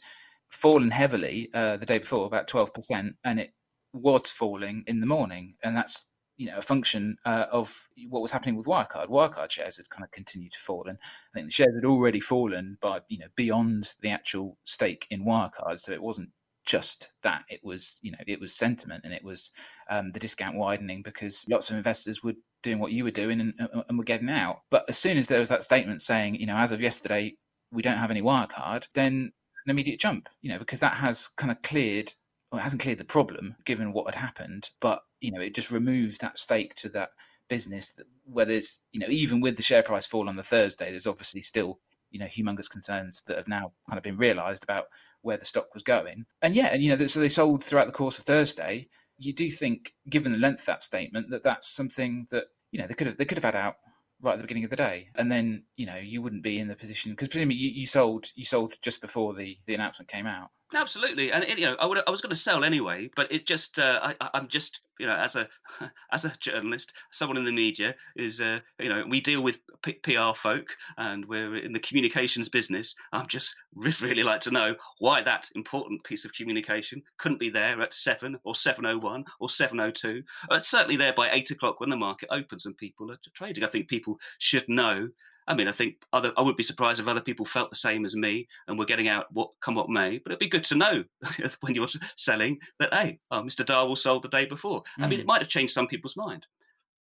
fallen 0.49 0.91
heavily 0.91 1.49
uh, 1.53 1.77
the 1.77 1.85
day 1.85 1.99
before, 1.99 2.25
about 2.25 2.47
twelve 2.47 2.73
percent, 2.73 3.15
and 3.23 3.39
it 3.39 3.53
was 3.93 4.29
falling 4.29 4.83
in 4.85 4.99
the 4.99 5.07
morning, 5.07 5.55
and 5.63 5.77
that's 5.77 6.03
you 6.35 6.47
know 6.47 6.57
a 6.57 6.61
function 6.61 7.17
uh, 7.25 7.45
of 7.51 7.87
what 8.09 8.21
was 8.21 8.31
happening 8.31 8.55
with 8.55 8.67
Wirecard. 8.67 9.07
Wirecard 9.07 9.51
shares 9.51 9.77
had 9.77 9.89
kind 9.89 10.03
of 10.03 10.11
continued 10.11 10.51
to 10.51 10.59
fall, 10.59 10.85
and 10.87 10.97
I 11.01 11.33
think 11.33 11.47
the 11.47 11.53
shares 11.53 11.75
had 11.75 11.85
already 11.85 12.19
fallen 12.19 12.77
by 12.81 12.99
you 13.07 13.19
know 13.19 13.27
beyond 13.35 13.93
the 14.01 14.09
actual 14.09 14.57
stake 14.63 15.07
in 15.09 15.25
Wirecard, 15.25 15.79
so 15.79 15.91
it 15.91 16.01
wasn't 16.01 16.29
just 16.65 17.11
that. 17.21 17.43
It 17.49 17.61
was 17.63 17.99
you 18.01 18.11
know 18.11 18.19
it 18.25 18.39
was 18.39 18.53
sentiment 18.53 19.03
and 19.03 19.13
it 19.13 19.23
was 19.23 19.51
um, 19.89 20.11
the 20.11 20.19
discount 20.19 20.57
widening 20.57 21.01
because 21.01 21.45
lots 21.49 21.69
of 21.69 21.77
investors 21.77 22.23
were 22.23 22.33
doing 22.61 22.79
what 22.79 22.93
you 22.93 23.03
were 23.03 23.11
doing 23.11 23.41
and, 23.41 23.53
and 23.89 23.97
were 23.97 24.03
getting 24.03 24.29
out. 24.29 24.61
But 24.69 24.85
as 24.87 24.97
soon 24.97 25.17
as 25.17 25.27
there 25.27 25.39
was 25.39 25.49
that 25.49 25.63
statement 25.63 26.01
saying 26.01 26.35
you 26.35 26.45
know 26.45 26.57
as 26.57 26.71
of 26.71 26.81
yesterday 26.81 27.35
we 27.73 27.81
don't 27.81 27.97
have 27.97 28.11
any 28.11 28.21
wirecard 28.21 28.87
then 28.93 29.31
an 29.65 29.71
immediate 29.71 29.99
jump 29.99 30.29
you 30.41 30.49
know 30.49 30.59
because 30.59 30.79
that 30.79 30.95
has 30.95 31.27
kind 31.29 31.51
of 31.51 31.61
cleared 31.61 32.13
well, 32.51 32.59
it 32.59 32.63
hasn't 32.63 32.81
cleared 32.81 32.99
the 32.99 33.03
problem 33.03 33.55
given 33.65 33.91
what 33.91 34.05
had 34.05 34.21
happened 34.21 34.69
but 34.79 35.01
you 35.19 35.31
know 35.31 35.41
it 35.41 35.55
just 35.55 35.71
removes 35.71 36.19
that 36.19 36.37
stake 36.37 36.75
to 36.75 36.87
that 36.89 37.09
business 37.49 37.91
that, 37.91 38.05
where 38.25 38.45
there's 38.45 38.79
you 38.91 38.99
know 38.99 39.07
even 39.09 39.41
with 39.41 39.57
the 39.57 39.63
share 39.63 39.83
price 39.83 40.05
fall 40.05 40.29
on 40.29 40.35
the 40.35 40.43
thursday 40.43 40.89
there's 40.89 41.07
obviously 41.07 41.41
still 41.41 41.79
you 42.11 42.19
know 42.19 42.25
humongous 42.25 42.69
concerns 42.69 43.23
that 43.27 43.37
have 43.37 43.47
now 43.47 43.71
kind 43.89 43.97
of 43.97 44.03
been 44.03 44.17
realised 44.17 44.63
about 44.63 44.85
where 45.23 45.37
the 45.37 45.45
stock 45.45 45.73
was 45.73 45.83
going. 45.83 46.25
And 46.41 46.55
yeah, 46.55 46.67
and 46.67 46.83
you 46.83 46.95
know, 46.95 47.07
so 47.07 47.19
they 47.19 47.29
sold 47.29 47.63
throughout 47.63 47.87
the 47.87 47.93
course 47.93 48.19
of 48.19 48.25
Thursday. 48.25 48.87
You 49.17 49.33
do 49.33 49.49
think, 49.49 49.93
given 50.09 50.31
the 50.31 50.37
length 50.37 50.61
of 50.61 50.65
that 50.67 50.83
statement, 50.83 51.29
that 51.31 51.43
that's 51.43 51.73
something 51.73 52.27
that 52.29 52.45
you 52.71 52.79
know 52.79 52.87
they 52.87 52.93
could 52.93 53.07
have 53.07 53.17
they 53.17 53.25
could 53.25 53.37
have 53.37 53.45
had 53.45 53.55
out 53.55 53.75
right 54.21 54.33
at 54.33 54.37
the 54.37 54.43
beginning 54.43 54.63
of 54.63 54.69
the 54.69 54.75
day, 54.75 55.07
and 55.15 55.31
then 55.31 55.63
you 55.75 55.85
know 55.85 55.95
you 55.95 56.21
wouldn't 56.21 56.43
be 56.43 56.59
in 56.59 56.67
the 56.67 56.75
position 56.75 57.11
because 57.11 57.29
presumably 57.29 57.55
you, 57.55 57.69
you 57.69 57.87
sold 57.87 58.27
you 58.35 58.45
sold 58.45 58.73
just 58.81 59.01
before 59.01 59.33
the 59.33 59.57
the 59.65 59.73
announcement 59.73 60.09
came 60.09 60.27
out. 60.27 60.49
Absolutely, 60.75 61.31
and 61.31 61.45
you 61.57 61.65
know, 61.65 61.75
I 61.79 61.85
would 61.85 61.99
I 62.07 62.09
was 62.09 62.21
going 62.21 62.31
to 62.31 62.35
sell 62.35 62.63
anyway, 62.63 63.09
but 63.15 63.31
it 63.31 63.45
just 63.45 63.77
uh, 63.77 64.13
just 64.47 64.81
you 64.99 65.05
know 65.05 65.15
as 65.15 65.35
a 65.35 65.47
as 66.11 66.25
a 66.25 66.33
journalist, 66.39 66.93
someone 67.11 67.37
in 67.37 67.45
the 67.45 67.51
media 67.51 67.95
is 68.15 68.41
uh, 68.41 68.59
you 68.79 68.89
know 68.89 69.03
we 69.07 69.21
deal 69.21 69.41
with 69.41 69.59
P- 69.83 69.99
PR 70.03 70.33
folk 70.35 70.67
and 70.97 71.25
we're 71.25 71.57
in 71.57 71.73
the 71.73 71.79
communications 71.79 72.49
business. 72.49 72.95
I'm 73.11 73.27
just 73.27 73.55
really 73.75 74.23
like 74.23 74.41
to 74.41 74.51
know 74.51 74.75
why 74.99 75.21
that 75.21 75.49
important 75.55 76.03
piece 76.03 76.25
of 76.25 76.33
communication 76.33 77.03
couldn't 77.19 77.39
be 77.39 77.49
there 77.49 77.81
at 77.81 77.93
seven 77.93 78.37
or 78.43 78.55
seven 78.55 78.85
oh 78.85 78.97
one 78.97 79.25
or 79.39 79.49
seven 79.49 79.79
oh 79.79 79.91
two. 79.91 80.23
It's 80.51 80.69
certainly 80.69 80.97
there 80.97 81.13
by 81.13 81.29
eight 81.31 81.51
o'clock 81.51 81.79
when 81.79 81.89
the 81.89 81.97
market 81.97 82.29
opens 82.31 82.65
and 82.65 82.75
people 82.77 83.11
are 83.11 83.17
trading. 83.35 83.63
I 83.63 83.67
think 83.67 83.87
people 83.89 84.17
should 84.39 84.67
know 84.67 85.09
I 85.47 85.53
mean, 85.53 85.67
I 85.67 85.71
think 85.71 85.95
other 86.13 86.31
I 86.37 86.41
wouldn't 86.41 86.57
be 86.57 86.63
surprised 86.63 86.99
if 86.99 87.07
other 87.07 87.21
people 87.21 87.45
felt 87.45 87.69
the 87.69 87.75
same 87.75 88.05
as 88.05 88.15
me 88.15 88.47
and 88.67 88.77
were 88.77 88.85
getting 88.85 89.07
out 89.07 89.25
what 89.31 89.51
come 89.61 89.75
what 89.75 89.89
may. 89.89 90.19
But 90.19 90.31
it'd 90.31 90.39
be 90.39 90.47
good 90.47 90.63
to 90.65 90.75
know 90.75 91.03
when 91.61 91.75
you're 91.75 91.87
selling 92.15 92.59
that 92.79 92.93
hey, 92.93 93.19
oh, 93.31 93.41
Mr. 93.41 93.65
Darwall 93.65 93.97
sold 93.97 94.23
the 94.23 94.29
day 94.29 94.45
before. 94.45 94.81
Mm. 94.99 95.03
I 95.03 95.07
mean, 95.07 95.19
it 95.19 95.23
mm. 95.23 95.27
might 95.27 95.41
have 95.41 95.49
changed 95.49 95.73
some 95.73 95.87
people's 95.87 96.17
mind. 96.17 96.45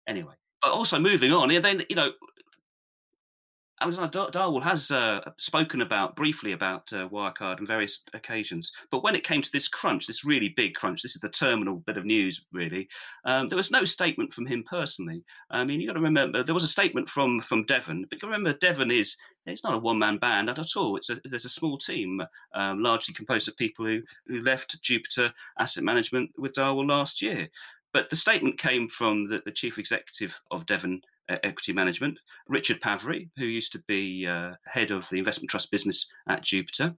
Anyway, 0.08 0.34
but 0.60 0.72
also 0.72 0.98
moving 0.98 1.32
on, 1.32 1.50
and 1.50 1.64
then 1.64 1.84
you 1.88 1.96
know, 1.96 2.10
Alexander 3.82 4.30
Darwall 4.30 4.62
has 4.62 4.92
uh, 4.92 5.20
spoken 5.38 5.80
about 5.80 6.14
briefly 6.14 6.52
about 6.52 6.92
uh, 6.92 7.08
Wirecard 7.08 7.58
on 7.58 7.66
various 7.66 8.04
occasions, 8.14 8.70
but 8.92 9.02
when 9.02 9.16
it 9.16 9.24
came 9.24 9.42
to 9.42 9.50
this 9.50 9.66
crunch, 9.66 10.06
this 10.06 10.24
really 10.24 10.50
big 10.50 10.74
crunch, 10.74 11.02
this 11.02 11.16
is 11.16 11.20
the 11.20 11.28
terminal 11.28 11.82
bit 11.84 11.96
of 11.96 12.04
news, 12.04 12.46
really. 12.52 12.88
Um, 13.24 13.48
there 13.48 13.56
was 13.56 13.72
no 13.72 13.84
statement 13.84 14.32
from 14.32 14.46
him 14.46 14.62
personally. 14.70 15.24
I 15.50 15.64
mean, 15.64 15.80
you 15.80 15.88
got 15.88 15.94
to 15.94 16.00
remember 16.00 16.44
there 16.44 16.54
was 16.54 16.62
a 16.62 16.68
statement 16.68 17.08
from 17.08 17.40
from 17.40 17.64
Devon, 17.64 18.06
but 18.08 18.22
remember 18.22 18.52
Devon 18.52 18.92
is 18.92 19.16
it's 19.46 19.64
not 19.64 19.74
a 19.74 19.78
one 19.78 19.98
man 19.98 20.18
band 20.18 20.48
at 20.48 20.76
all. 20.76 20.96
It's 20.96 21.10
a 21.10 21.18
there's 21.24 21.44
a 21.44 21.48
small 21.48 21.76
team, 21.76 22.22
um, 22.54 22.84
largely 22.84 23.14
composed 23.14 23.48
of 23.48 23.56
people 23.56 23.84
who 23.84 24.00
who 24.28 24.42
left 24.42 24.80
Jupiter 24.80 25.32
Asset 25.58 25.82
Management 25.82 26.30
with 26.38 26.54
Darwall 26.54 26.88
last 26.88 27.20
year. 27.20 27.48
But 27.92 28.10
the 28.10 28.16
statement 28.16 28.58
came 28.58 28.88
from 28.88 29.24
the, 29.26 29.42
the 29.44 29.50
chief 29.50 29.76
executive 29.78 30.40
of 30.52 30.66
Devon 30.66 31.02
Equity 31.42 31.72
Management, 31.72 32.18
Richard 32.48 32.80
Pavry, 32.80 33.30
who 33.36 33.44
used 33.44 33.72
to 33.72 33.82
be 33.86 34.26
uh, 34.26 34.52
head 34.66 34.90
of 34.90 35.08
the 35.10 35.18
investment 35.18 35.50
trust 35.50 35.70
business 35.70 36.08
at 36.28 36.42
Jupiter. 36.42 36.94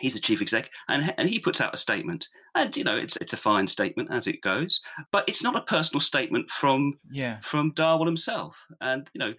He's 0.00 0.14
the 0.14 0.20
chief 0.20 0.42
exec, 0.42 0.70
and, 0.88 1.14
and 1.18 1.28
he 1.28 1.38
puts 1.38 1.60
out 1.60 1.74
a 1.74 1.76
statement, 1.76 2.28
and 2.56 2.76
you 2.76 2.82
know 2.82 2.96
it's 2.96 3.16
it's 3.16 3.32
a 3.32 3.36
fine 3.36 3.68
statement 3.68 4.10
as 4.10 4.26
it 4.26 4.40
goes, 4.40 4.80
but 5.12 5.28
it's 5.28 5.42
not 5.42 5.56
a 5.56 5.62
personal 5.62 6.00
statement 6.00 6.50
from 6.50 6.98
yeah. 7.12 7.38
from 7.42 7.72
Darwall 7.74 8.06
himself, 8.06 8.56
and 8.80 9.08
you 9.14 9.20
know 9.20 9.34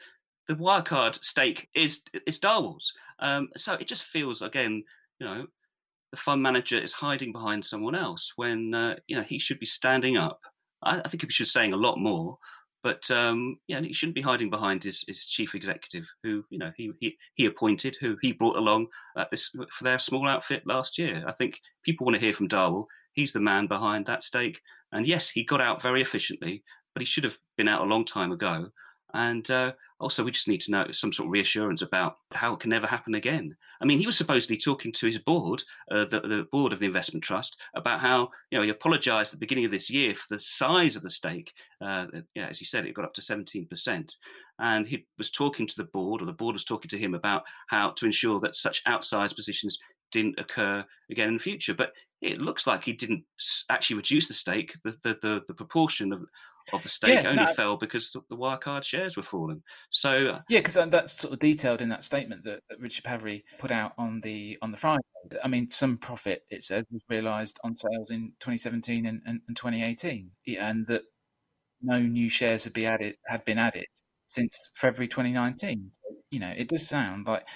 the 0.48 0.56
Wirecard 0.56 1.22
stake 1.24 1.68
is 1.76 2.02
is 2.26 2.40
Darwall's, 2.40 2.94
um, 3.20 3.50
so 3.58 3.74
it 3.74 3.88
just 3.88 4.04
feels 4.04 4.42
again, 4.42 4.84
you 5.20 5.28
know, 5.28 5.46
the 6.12 6.18
fund 6.18 6.42
manager 6.42 6.78
is 6.78 6.94
hiding 6.94 7.32
behind 7.32 7.66
someone 7.66 7.96
else 7.96 8.32
when 8.38 8.74
uh, 8.74 8.96
you 9.08 9.18
know 9.18 9.24
he 9.24 9.40
should 9.40 9.60
be 9.60 9.66
standing 9.66 10.16
up. 10.16 10.40
I 10.84 11.08
think 11.08 11.24
he 11.24 11.30
should 11.30 11.46
be 11.46 11.50
saying 11.50 11.74
a 11.74 11.78
lot 11.78 11.98
more, 11.98 12.38
but 12.86 13.10
um, 13.10 13.58
yeah, 13.68 13.82
he 13.82 13.94
shouldn't 13.94 14.14
be 14.14 14.22
hiding 14.22 14.52
behind 14.52 14.84
his, 14.84 15.04
his 15.08 15.26
chief 15.26 15.56
executive, 15.56 16.06
who 16.22 16.46
you 16.52 16.60
know 16.60 16.72
he, 16.78 16.92
he 17.00 17.18
he 17.34 17.48
appointed, 17.48 17.98
who 18.00 18.16
he 18.22 18.32
brought 18.32 18.58
along 18.58 18.86
at 19.18 19.28
this 19.32 19.50
for 19.50 19.84
their 19.84 19.98
small 19.98 20.28
outfit 20.28 20.62
last 20.68 21.00
year. 21.00 21.24
I 21.28 21.32
think 21.32 21.60
people 21.84 22.06
want 22.06 22.14
to 22.14 22.22
hear 22.24 22.36
from 22.36 22.48
Darwall. 22.48 22.86
He's 23.14 23.34
the 23.34 23.40
man 23.40 23.66
behind 23.66 24.06
that 24.06 24.22
stake, 24.22 24.62
and 24.92 25.08
yes, 25.08 25.32
he 25.32 25.44
got 25.44 25.62
out 25.62 25.82
very 25.82 26.00
efficiently, 26.00 26.64
but 26.94 27.02
he 27.02 27.06
should 27.06 27.24
have 27.24 27.40
been 27.58 27.68
out 27.68 27.82
a 27.82 27.90
long 27.90 28.06
time 28.06 28.32
ago. 28.32 28.70
And 29.16 29.50
uh, 29.50 29.72
also, 30.06 30.24
we 30.24 30.30
just 30.30 30.48
need 30.48 30.62
to 30.62 30.70
know 30.70 30.86
some 30.92 31.12
sort 31.12 31.26
of 31.26 31.34
reassurance 31.34 31.82
about 31.82 32.18
how 32.32 32.54
it 32.54 32.60
can 32.60 32.70
never 32.70 32.86
happen 32.86 33.16
again. 33.16 33.56
I 33.82 33.86
mean, 33.86 33.98
he 33.98 34.06
was 34.06 34.16
supposedly 34.16 34.56
talking 34.56 34.92
to 34.92 35.08
his 35.08 35.18
board, 35.18 35.64
uh, 35.90 36.06
the, 36.06 36.20
the 36.20 36.48
board 36.52 36.74
of 36.74 36.78
the 36.78 36.86
investment 36.86 37.24
trust, 37.24 37.60
about 37.76 38.00
how 38.00 38.30
you 38.52 38.58
know 38.60 38.64
he 38.64 38.70
apologised 38.70 39.30
at 39.34 39.40
the 39.40 39.44
beginning 39.44 39.66
of 39.66 39.72
this 39.72 39.90
year 39.90 40.14
for 40.14 40.28
the 40.30 40.40
size 40.40 40.96
of 40.96 41.02
the 41.02 41.10
stake. 41.10 41.52
Uh, 41.82 42.06
yeah, 42.36 42.46
as 42.46 42.60
he 42.60 42.66
said, 42.66 42.86
it 42.86 42.94
got 42.94 43.04
up 43.04 43.16
to 43.16 43.22
seventeen 43.24 43.66
percent, 43.66 44.16
and 44.60 44.88
he 44.88 45.08
was 45.18 45.32
talking 45.32 45.66
to 45.66 45.76
the 45.76 45.90
board, 45.92 46.22
or 46.22 46.26
the 46.26 46.34
board 46.34 46.54
was 46.54 46.66
talking 46.66 46.90
to 46.90 47.00
him 47.00 47.16
about 47.16 47.42
how 47.68 47.90
to 47.90 48.06
ensure 48.06 48.40
that 48.40 48.56
such 48.56 48.84
outsized 48.84 49.36
positions 49.36 49.80
didn't 50.12 50.40
occur 50.40 50.86
again 51.10 51.30
in 51.30 51.34
the 51.34 51.40
future. 51.40 51.74
But 51.74 51.94
it 52.22 52.42
looks 52.42 52.68
like 52.68 52.84
he 52.84 52.94
didn't 52.94 53.24
actually 53.72 53.98
reduce 53.98 54.28
the 54.28 54.36
stake. 54.36 54.72
The 54.84 54.92
the, 55.02 55.18
the, 55.24 55.42
the 55.48 55.56
proportion 55.56 56.14
of 56.14 56.24
of 56.74 56.84
the 56.84 56.90
stake 56.90 57.24
yeah, 57.24 57.30
only 57.30 57.44
no, 57.44 57.54
fell 57.54 57.78
because 57.78 58.12
the 58.12 58.36
Wirecard 58.36 58.84
shares 58.84 59.16
were 59.16 59.24
falling. 59.24 59.62
So 59.90 60.28
uh, 60.28 60.40
yeah, 60.50 60.60
because 60.60 60.78
uh, 60.78 60.86
that's 60.86 61.14
sort 61.14 61.34
of 61.34 61.40
detailed 61.40 61.82
in 61.82 61.90
that 61.90 62.04
statement 62.04 62.44
that, 62.44 62.62
that, 62.70 62.80
Richard 62.80 63.04
Pavry 63.04 63.44
put 63.58 63.72
out 63.72 63.94
on 63.98 64.22
the 64.22 64.58
on 64.62 64.72
the 64.72 64.78
Friday. 64.78 65.02
I 65.44 65.48
mean, 65.48 65.70
some 65.70 65.98
profit 65.98 66.44
it 66.50 66.64
says 66.64 66.84
was 66.92 67.02
realised 67.10 67.60
on 67.64 67.76
sales 67.76 68.12
in 68.12 68.34
2017 68.40 69.06
and, 69.06 69.22
and, 69.26 69.42
and 69.48 69.58
2018, 69.58 70.32
and 70.60 70.88
that 70.88 71.02
no 71.82 72.00
new 72.00 72.30
shares 72.30 72.64
had 72.64 72.74
been 72.74 72.86
added 72.86 73.16
had 73.28 73.46
been 73.46 73.58
added 73.58 73.86
since 74.28 74.72
February 74.76 75.08
2019. 75.08 75.92
You 76.32 76.40
know, 76.40 76.54
it 76.56 76.70
does 76.70 76.88
sound 76.88 77.28
like 77.28 77.48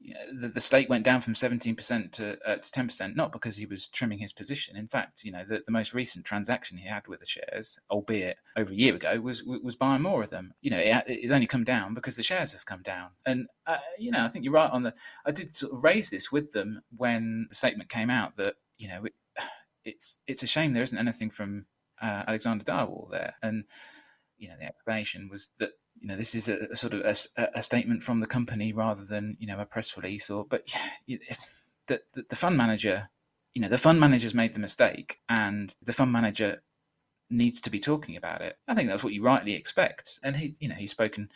the, 0.00 0.48
the 0.48 0.60
stake 0.60 0.88
went 0.88 1.04
down 1.04 1.20
from 1.20 1.34
17% 1.34 2.12
to, 2.12 2.38
uh, 2.46 2.56
to 2.56 2.70
10%, 2.70 3.16
not 3.16 3.32
because 3.32 3.56
he 3.56 3.66
was 3.66 3.88
trimming 3.88 4.18
his 4.18 4.32
position. 4.32 4.76
In 4.76 4.86
fact, 4.86 5.24
you 5.24 5.32
know, 5.32 5.44
the, 5.48 5.62
the 5.64 5.72
most 5.72 5.94
recent 5.94 6.24
transaction 6.24 6.78
he 6.78 6.88
had 6.88 7.08
with 7.08 7.20
the 7.20 7.26
shares, 7.26 7.78
albeit 7.90 8.36
over 8.56 8.72
a 8.72 8.76
year 8.76 8.94
ago, 8.94 9.20
was 9.20 9.42
was 9.42 9.74
buying 9.74 10.02
more 10.02 10.22
of 10.22 10.30
them. 10.30 10.54
You 10.60 10.70
know, 10.70 10.78
it, 10.78 11.04
it's 11.06 11.32
only 11.32 11.46
come 11.46 11.64
down 11.64 11.94
because 11.94 12.16
the 12.16 12.22
shares 12.22 12.52
have 12.52 12.66
come 12.66 12.82
down. 12.82 13.10
And, 13.24 13.46
uh, 13.66 13.78
you 13.98 14.10
know, 14.10 14.24
I 14.24 14.28
think 14.28 14.44
you're 14.44 14.54
right 14.54 14.70
on 14.70 14.82
the, 14.82 14.94
I 15.24 15.30
did 15.30 15.56
sort 15.56 15.72
of 15.72 15.84
raise 15.84 16.10
this 16.10 16.30
with 16.30 16.52
them 16.52 16.82
when 16.96 17.46
the 17.48 17.54
statement 17.54 17.88
came 17.88 18.10
out 18.10 18.36
that, 18.36 18.54
you 18.78 18.88
know, 18.88 19.04
it, 19.04 19.14
it's, 19.84 20.18
it's 20.26 20.42
a 20.42 20.46
shame 20.46 20.72
there 20.72 20.82
isn't 20.82 20.98
anything 20.98 21.30
from 21.30 21.66
uh, 22.02 22.24
Alexander 22.28 22.64
Darwall 22.64 23.08
there. 23.10 23.34
And, 23.42 23.64
you 24.38 24.48
know, 24.48 24.56
the 24.58 24.66
explanation 24.66 25.28
was 25.30 25.48
that 25.58 25.70
you 26.00 26.08
know 26.08 26.16
this 26.16 26.34
is 26.34 26.48
a, 26.48 26.68
a 26.70 26.76
sort 26.76 26.94
of 26.94 27.00
a, 27.00 27.48
a, 27.58 27.62
statement 27.62 28.02
from 28.02 28.20
the 28.20 28.26
company 28.26 28.72
rather 28.72 29.04
than 29.04 29.36
you 29.40 29.46
know 29.46 29.58
a 29.58 29.64
press 29.64 29.96
release 29.96 30.30
or 30.30 30.44
but 30.44 30.62
yeah, 31.06 31.16
the, 31.86 32.00
the, 32.14 32.24
the 32.28 32.36
fund 32.36 32.56
manager 32.56 33.08
you 33.54 33.62
know 33.62 33.68
the 33.68 33.78
fund 33.78 33.98
manager's 33.98 34.34
made 34.34 34.54
the 34.54 34.60
mistake 34.60 35.20
and 35.28 35.74
the 35.82 35.92
fund 35.92 36.12
manager 36.12 36.62
needs 37.30 37.60
to 37.60 37.70
be 37.70 37.80
talking 37.80 38.16
about 38.16 38.42
it. 38.42 38.56
I 38.68 38.74
think 38.74 38.88
that's 38.88 39.02
what 39.02 39.12
you 39.12 39.22
rightly 39.22 39.54
expect. 39.54 40.18
And 40.22 40.36
he 40.36 40.54
you 40.60 40.68
know 40.68 40.74
he's 40.74 40.90
spoken 40.90 41.30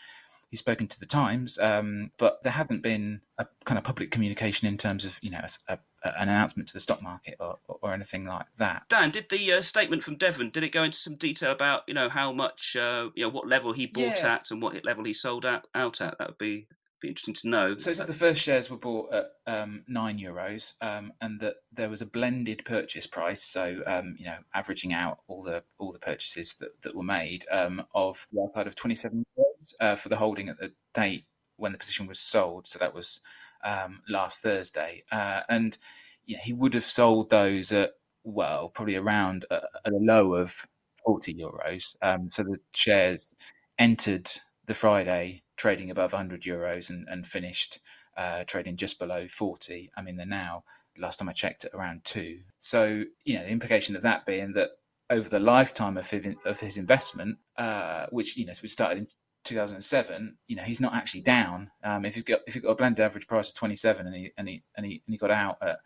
he's 0.51 0.61
spoken 0.61 0.89
to 0.89 1.01
the 1.01 1.07
Times, 1.07 1.59
um, 1.59 2.11
but 2.19 2.43
there 2.43 2.53
hasn't 2.53 2.83
been 2.83 3.21
a 3.39 3.47
kind 3.65 3.79
of 3.79 3.85
public 3.85 4.11
communication 4.11 4.67
in 4.69 4.77
terms 4.77 5.05
of 5.05 5.19
you 5.23 5.31
know 5.31 5.41
a, 5.69 5.79
a, 6.05 6.21
an 6.21 6.29
announcement 6.29 6.69
to 6.69 6.75
the 6.75 6.81
stock 6.81 7.03
market 7.03 7.37
or, 7.41 7.59
or 7.67 7.95
anything 7.95 8.27
like 8.27 8.47
that. 8.59 8.83
Dan, 8.89 9.11
did 9.11 9.29
the 9.31 9.53
uh, 9.53 9.61
statement 9.61 10.03
from 10.03 10.17
Devon 10.17 10.51
did 10.51 10.63
it 10.63 10.73
go 10.73 10.83
into 10.83 10.99
some 10.99 11.17
detail 11.17 11.53
about 11.53 11.83
you 11.87 11.95
know 11.95 12.09
how 12.09 12.33
much 12.33 12.77
uh, 12.77 13.09
you 13.15 13.25
know 13.25 13.31
what 13.31 13.49
level 13.49 13.73
he 13.73 13.87
bought 13.87 14.19
yeah. 14.19 14.35
at 14.35 14.51
and 14.51 14.61
what 14.61 14.85
level 14.85 15.05
he 15.05 15.13
sold 15.13 15.47
out, 15.47 15.67
out 15.75 16.01
at? 16.01 16.19
That 16.19 16.29
would 16.29 16.39
be 16.39 16.67
be 17.01 17.09
interesting 17.09 17.35
to 17.35 17.49
know. 17.49 17.77
So, 17.79 17.93
the 17.93 18.13
first 18.13 18.43
shares 18.43 18.69
were 18.69 18.77
bought 18.77 19.13
at 19.13 19.31
um, 19.47 19.85
nine 19.89 20.19
euros, 20.19 20.75
um, 20.83 21.13
and 21.21 21.41
that 21.41 21.57
there 21.73 21.89
was 21.89 22.03
a 22.03 22.07
blended 22.07 22.63
purchase 22.65 23.07
price. 23.07 23.43
So, 23.43 23.81
um, 23.87 24.17
you 24.19 24.27
know, 24.27 24.37
averaging 24.55 24.93
out 24.93 25.21
all 25.27 25.43
the 25.43 25.63
all 25.79 25.93
the 25.93 25.99
purchases 25.99 26.55
that, 26.61 26.83
that 26.83 26.95
were 26.95 27.03
made 27.03 27.47
um, 27.51 27.85
of 27.95 28.27
Wirecard 28.35 28.67
of 28.67 28.75
twenty 28.75 28.95
seven 28.95 29.25
euros 29.39 29.50
uh, 29.81 29.97
for 29.97 30.09
the 30.09 30.17
holding 30.17 30.49
at 30.49 30.59
the 30.59 30.73
date 30.95 31.25
when 31.57 31.73
the 31.73 31.79
position 31.79 32.07
was 32.07 32.21
sold. 32.21 32.67
So 32.67 32.79
that 32.79 32.95
was 32.95 33.21
um, 33.65 34.01
last 34.09 34.41
Thursday, 34.41 35.05
uh, 35.13 35.43
and 35.49 35.77
you 36.25 36.37
know, 36.37 36.43
he 36.43 36.53
would 36.53 36.75
have 36.75 36.85
sold 36.85 37.31
those 37.31 37.73
at 37.73 37.93
well, 38.25 38.69
probably 38.69 38.97
around 38.97 39.47
a, 39.51 39.57
a 39.85 39.91
low 39.91 40.35
of 40.35 40.67
forty 41.05 41.35
euros. 41.35 41.97
Um, 42.03 42.31
so 42.31 42.43
the 42.43 42.59
shares 42.75 43.35
entered 43.79 44.31
the 44.67 44.75
Friday 44.75 45.43
trading 45.57 45.91
above 45.91 46.13
100 46.13 46.43
euros 46.43 46.89
and, 46.89 47.07
and 47.09 47.27
finished 47.27 47.81
uh, 48.17 48.45
trading 48.47 48.77
just 48.77 48.99
below 48.99 49.27
40. 49.29 49.91
I 49.97 50.03
mean, 50.03 50.17
they're 50.17 50.27
now, 50.27 50.65
last 50.99 51.19
time 51.19 51.29
I 51.29 51.33
checked, 51.33 51.65
at 51.65 51.75
around 51.75 52.05
two. 52.05 52.41
So, 52.59 53.05
you 53.25 53.35
know, 53.35 53.45
the 53.45 53.51
implication 53.51 53.97
of 53.97 54.03
that 54.03 54.25
being 54.25 54.53
that 54.55 54.71
over 55.11 55.29
the 55.29 55.41
lifetime 55.41 55.97
of 55.97 56.09
his, 56.09 56.35
of 56.45 56.61
his 56.61 56.79
investment, 56.79 57.39
uh, 57.59 58.07
which, 58.11 58.37
you 58.37 58.47
know, 58.47 58.53
so 58.53 58.61
we 58.63 58.69
started 58.69 58.99
in 58.99 59.07
2007, 59.45 60.37
you 60.47 60.57
know, 60.57 60.63
he's 60.63 60.81
not 60.81 60.95
actually 60.95 61.23
down. 61.23 61.71
Um, 61.83 62.05
if 62.05 62.15
he's 62.15 62.23
got 62.23 62.41
if 62.47 62.55
he 62.55 62.61
got 62.61 62.71
a 62.71 62.75
blended 62.75 63.05
average 63.05 63.27
price 63.27 63.49
of 63.49 63.55
27 63.55 64.07
and 64.07 64.15
he 64.15 64.33
and 64.37 64.49
he 64.49 64.63
and 64.77 64.87
he, 64.87 65.03
and 65.07 65.15
he 65.15 65.17
got 65.17 65.31
out 65.31 65.59
at 65.63 65.79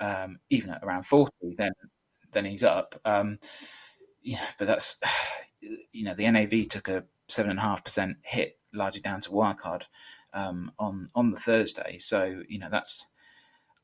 um, 0.00 0.38
even 0.50 0.70
at 0.70 0.82
around 0.82 1.04
40, 1.04 1.30
then 1.56 1.72
then 2.32 2.44
he's 2.44 2.62
up. 2.62 2.98
Um, 3.04 3.38
yeah, 4.22 4.44
but 4.58 4.66
that's 4.66 5.00
you 5.92 6.04
know 6.04 6.14
the 6.14 6.30
NAV 6.30 6.68
took 6.68 6.88
a 6.88 7.04
seven 7.28 7.50
and 7.50 7.60
a 7.60 7.62
half 7.62 7.84
percent 7.84 8.18
hit 8.22 8.58
largely 8.72 9.00
down 9.00 9.20
to 9.22 9.30
Wirecard 9.30 9.82
um, 10.32 10.72
on 10.78 11.10
on 11.14 11.30
the 11.30 11.40
Thursday. 11.40 11.98
So 11.98 12.42
you 12.48 12.58
know 12.58 12.68
that's 12.70 13.06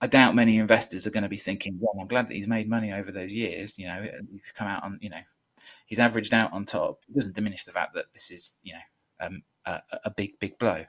I 0.01 0.07
doubt 0.07 0.35
many 0.35 0.59
investors 0.59 1.07
are 1.07 1.11
going 1.11 1.23
to 1.23 1.29
be 1.29 1.37
thinking, 1.37 1.79
"Well, 1.81 1.95
I'm 2.01 2.07
glad 2.07 2.29
that 2.29 2.35
he's 2.35 2.49
made 2.49 2.69
money 2.69 2.93
over 2.93 3.11
those 3.11 3.33
years." 3.33 3.79
You 3.79 3.89
know, 3.89 4.07
he's 4.31 4.53
come 4.53 4.69
out 4.69 4.85
on 4.85 4.99
you 5.01 5.11
know 5.11 5.21
he's 5.87 5.99
averaged 5.99 6.35
out 6.35 6.53
on 6.53 6.65
top. 6.65 7.01
It 7.09 7.15
doesn't 7.15 7.35
diminish 7.35 7.65
the 7.65 7.73
fact 7.73 7.95
that 7.95 8.13
this 8.13 8.31
is 8.31 8.59
you 8.63 8.75
know 8.75 8.81
um, 9.21 9.43
a, 9.65 9.81
a, 10.05 10.11
big 10.11 10.39
big 10.41 10.59
blow. 10.59 10.85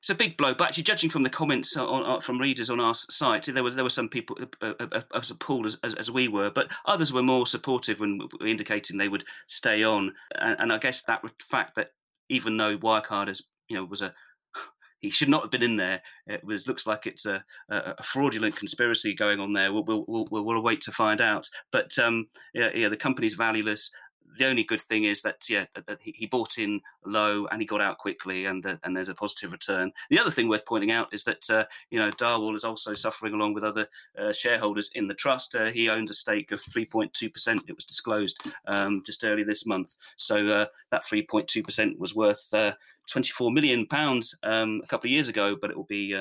It's 0.00 0.10
a 0.10 0.14
big 0.14 0.36
blow, 0.36 0.54
but 0.54 0.68
actually, 0.68 0.84
judging 0.84 1.10
from 1.10 1.24
the 1.24 1.30
comments 1.30 1.76
on, 1.76 2.04
on, 2.04 2.20
from 2.20 2.38
readers 2.38 2.70
on 2.70 2.78
our 2.78 2.94
site, 2.94 3.46
there 3.46 3.64
were 3.64 3.72
there 3.72 3.84
were 3.84 3.90
some 3.90 4.08
people 4.08 4.38
uh, 4.62 4.74
uh, 4.80 4.86
uh 4.92 5.00
as 5.14 5.30
appalled 5.30 5.66
as, 5.66 5.76
as, 5.82 5.94
as, 5.94 6.10
we 6.10 6.28
were, 6.28 6.50
but 6.50 6.70
others 6.86 7.12
were 7.12 7.22
more 7.22 7.46
supportive 7.46 7.98
when 7.98 8.20
indicating 8.46 8.96
they 8.96 9.08
would 9.08 9.24
stay 9.48 9.82
on. 9.82 10.12
And, 10.36 10.60
and 10.60 10.72
I 10.72 10.78
guess 10.78 11.02
that 11.02 11.22
fact 11.50 11.74
that 11.76 11.88
even 12.28 12.56
though 12.56 12.78
Wirecard 12.78 13.28
is, 13.28 13.42
you 13.68 13.76
know, 13.76 13.84
was 13.84 14.00
a 14.00 14.14
he 15.00 15.10
should 15.10 15.28
not 15.28 15.42
have 15.42 15.50
been 15.50 15.64
in 15.64 15.76
there. 15.76 16.00
It 16.28 16.44
was 16.44 16.68
looks 16.68 16.86
like 16.86 17.06
it's 17.06 17.26
a, 17.26 17.42
a 17.68 18.02
fraudulent 18.04 18.54
conspiracy 18.54 19.14
going 19.16 19.40
on 19.40 19.52
there. 19.52 19.72
We'll, 19.72 19.84
we'll, 19.84 20.04
we'll, 20.06 20.44
we'll 20.44 20.62
wait 20.62 20.80
to 20.82 20.92
find 20.92 21.20
out. 21.20 21.48
But 21.72 21.98
um, 21.98 22.26
yeah, 22.54 22.70
yeah, 22.72 22.88
the 22.88 22.96
company's 22.96 23.34
valueless 23.34 23.90
the 24.38 24.46
only 24.46 24.64
good 24.64 24.80
thing 24.80 25.04
is 25.04 25.20
that 25.22 25.48
yeah, 25.48 25.66
that 25.74 25.98
he 26.00 26.26
bought 26.26 26.58
in 26.58 26.80
low 27.04 27.46
and 27.46 27.60
he 27.60 27.66
got 27.66 27.80
out 27.80 27.98
quickly, 27.98 28.46
and 28.46 28.64
uh, 28.64 28.76
and 28.84 28.96
there's 28.96 29.08
a 29.08 29.14
positive 29.14 29.52
return. 29.52 29.92
The 30.10 30.18
other 30.18 30.30
thing 30.30 30.48
worth 30.48 30.64
pointing 30.64 30.90
out 30.90 31.08
is 31.12 31.24
that 31.24 31.48
uh, 31.50 31.64
you 31.90 31.98
know 31.98 32.10
Darwall 32.10 32.54
is 32.54 32.64
also 32.64 32.94
suffering 32.94 33.34
along 33.34 33.54
with 33.54 33.64
other 33.64 33.86
uh, 34.18 34.32
shareholders 34.32 34.90
in 34.94 35.08
the 35.08 35.14
trust. 35.14 35.54
Uh, 35.54 35.66
he 35.66 35.88
owns 35.88 36.10
a 36.10 36.14
stake 36.14 36.52
of 36.52 36.62
3.2 36.62 37.32
percent. 37.32 37.62
It 37.68 37.76
was 37.76 37.84
disclosed 37.84 38.40
um, 38.66 39.02
just 39.04 39.24
early 39.24 39.42
this 39.42 39.66
month. 39.66 39.96
So 40.16 40.46
uh, 40.46 40.66
that 40.90 41.04
3.2 41.04 41.64
percent 41.64 41.98
was 41.98 42.14
worth 42.14 42.48
uh, 42.52 42.72
24 43.08 43.50
million 43.50 43.86
pounds 43.86 44.36
um, 44.42 44.80
a 44.84 44.86
couple 44.86 45.08
of 45.08 45.12
years 45.12 45.28
ago, 45.28 45.56
but 45.60 45.70
it 45.70 45.76
will 45.76 45.84
be 45.84 46.14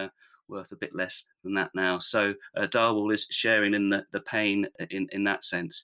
worth 0.49 0.71
a 0.71 0.77
bit 0.77 0.95
less 0.95 1.25
than 1.43 1.53
that 1.53 1.71
now. 1.75 1.99
So 1.99 2.33
uh, 2.55 2.67
Darwall 2.67 3.13
is 3.13 3.27
sharing 3.29 3.73
in 3.73 3.89
the, 3.89 4.05
the 4.11 4.21
pain 4.21 4.67
in, 4.89 5.07
in 5.11 5.23
that 5.25 5.43
sense. 5.43 5.83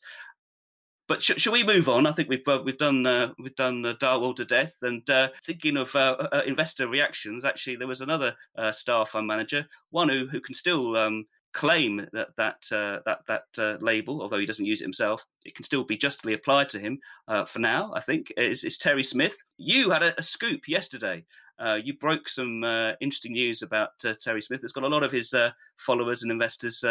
But 1.07 1.21
sh- 1.21 1.37
shall 1.37 1.53
we 1.53 1.63
move 1.63 1.89
on? 1.89 2.05
I 2.05 2.11
think 2.11 2.29
we've 2.29 2.47
uh, 2.47 2.61
we've 2.63 2.77
done 2.77 3.05
uh, 3.05 3.33
we've 3.37 3.55
done 3.55 3.85
uh, 3.85 3.93
Darwall 3.95 4.35
to 4.35 4.45
death. 4.45 4.75
And 4.81 5.07
uh, 5.09 5.29
thinking 5.45 5.77
of 5.77 5.93
uh, 5.95 6.15
uh, 6.31 6.41
investor 6.45 6.87
reactions, 6.87 7.43
actually, 7.43 7.75
there 7.75 7.87
was 7.87 8.01
another 8.01 8.35
star 8.71 9.05
fund 9.05 9.27
manager, 9.27 9.65
one 9.89 10.09
who 10.09 10.27
who 10.27 10.39
can 10.39 10.53
still 10.53 10.95
um, 10.95 11.25
claim 11.51 12.07
that 12.13 12.29
that 12.37 12.61
that 12.69 13.19
that 13.27 13.81
label, 13.81 14.21
although 14.21 14.39
he 14.39 14.45
doesn't 14.45 14.65
use 14.65 14.81
it 14.81 14.85
himself. 14.85 15.25
It 15.43 15.55
can 15.55 15.65
still 15.65 15.83
be 15.83 15.97
justly 15.97 16.33
applied 16.33 16.69
to 16.69 16.79
him 16.79 16.99
for 17.47 17.59
now. 17.59 17.91
I 17.93 17.99
think 17.99 18.31
is, 18.37 18.63
is 18.63 18.77
Terry 18.77 19.03
Smith. 19.03 19.35
You 19.57 19.91
had 19.91 20.03
a, 20.03 20.17
a 20.17 20.23
scoop 20.23 20.69
yesterday. 20.69 21.25
you 21.83 21.97
broke 21.97 22.29
some 22.29 22.63
interesting 23.01 23.33
news 23.33 23.61
about 23.61 23.89
Terry 24.21 24.41
Smith. 24.41 24.63
It's 24.63 24.71
got 24.71 24.85
a 24.85 24.95
lot 24.95 25.03
of 25.03 25.11
his 25.11 25.35
followers 25.77 26.23
and 26.23 26.31
investors 26.31 26.81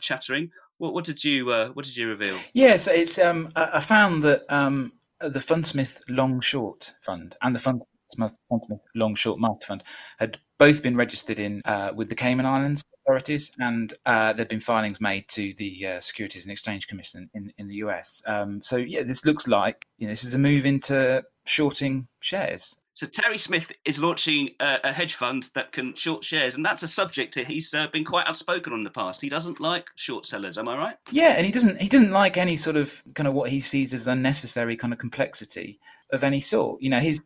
chattering. 0.00 0.50
What, 0.78 0.94
what 0.94 1.04
did 1.04 1.22
you 1.22 1.50
uh, 1.50 1.68
What 1.68 1.84
did 1.84 1.96
you 1.96 2.08
reveal? 2.08 2.34
Yes, 2.34 2.52
yeah, 2.54 2.76
so 2.76 2.92
it's. 2.92 3.18
Um, 3.18 3.50
I 3.54 3.80
found 3.80 4.22
that 4.22 4.44
um, 4.48 4.92
the 5.20 5.40
Fundsmith 5.40 6.00
Long 6.08 6.40
Short 6.40 6.94
Fund 7.02 7.36
and 7.42 7.54
the 7.54 7.60
Fundsmith, 7.60 8.78
Long 8.94 9.14
Short 9.14 9.38
Master 9.38 9.66
Fund 9.66 9.82
had 10.18 10.38
both 10.58 10.82
been 10.82 10.96
registered 10.96 11.38
in 11.38 11.62
uh, 11.64 11.92
with 11.94 12.08
the 12.08 12.14
Cayman 12.14 12.46
Islands 12.46 12.82
authorities, 13.08 13.52
and 13.58 13.94
uh, 14.06 14.32
there'd 14.32 14.48
been 14.48 14.60
filings 14.60 15.00
made 15.00 15.28
to 15.28 15.54
the 15.54 15.86
uh, 15.86 16.00
Securities 16.00 16.44
and 16.44 16.52
Exchange 16.52 16.86
Commission 16.86 17.30
in, 17.34 17.52
in 17.56 17.68
the 17.68 17.76
US. 17.76 18.22
Um, 18.26 18.62
so 18.62 18.76
yeah, 18.76 19.02
this 19.02 19.24
looks 19.24 19.46
like 19.46 19.86
you 19.98 20.06
know, 20.06 20.12
this 20.12 20.24
is 20.24 20.34
a 20.34 20.38
move 20.38 20.66
into 20.66 21.24
shorting 21.46 22.06
shares. 22.20 22.76
So 22.98 23.06
Terry 23.06 23.38
Smith 23.38 23.70
is 23.84 24.00
launching 24.00 24.50
a, 24.58 24.78
a, 24.82 24.92
hedge 24.92 25.14
fund 25.14 25.50
that 25.54 25.70
can 25.70 25.94
short 25.94 26.24
shares, 26.24 26.56
and 26.56 26.64
that's 26.64 26.82
a 26.82 26.88
subject 26.88 27.36
he's 27.36 27.72
uh, 27.72 27.86
been 27.86 28.04
quite 28.04 28.26
outspoken 28.26 28.72
on 28.72 28.80
in 28.80 28.84
the 28.84 28.90
past. 28.90 29.20
He 29.20 29.28
doesn't 29.28 29.60
like 29.60 29.86
short 29.94 30.26
sellers. 30.26 30.58
Am 30.58 30.66
I 30.66 30.76
right? 30.76 30.96
Yeah, 31.12 31.34
and 31.36 31.46
he 31.46 31.52
doesn't. 31.52 31.80
He 31.80 31.88
doesn't 31.88 32.10
like 32.10 32.36
any 32.36 32.56
sort 32.56 32.74
of 32.74 33.04
kind 33.14 33.28
of 33.28 33.34
what 33.34 33.50
he 33.50 33.60
sees 33.60 33.94
as 33.94 34.08
unnecessary 34.08 34.76
kind 34.76 34.92
of 34.92 34.98
complexity 34.98 35.78
of 36.10 36.24
any 36.24 36.40
sort. 36.40 36.82
You 36.82 36.90
know, 36.90 36.98
he's 36.98 37.22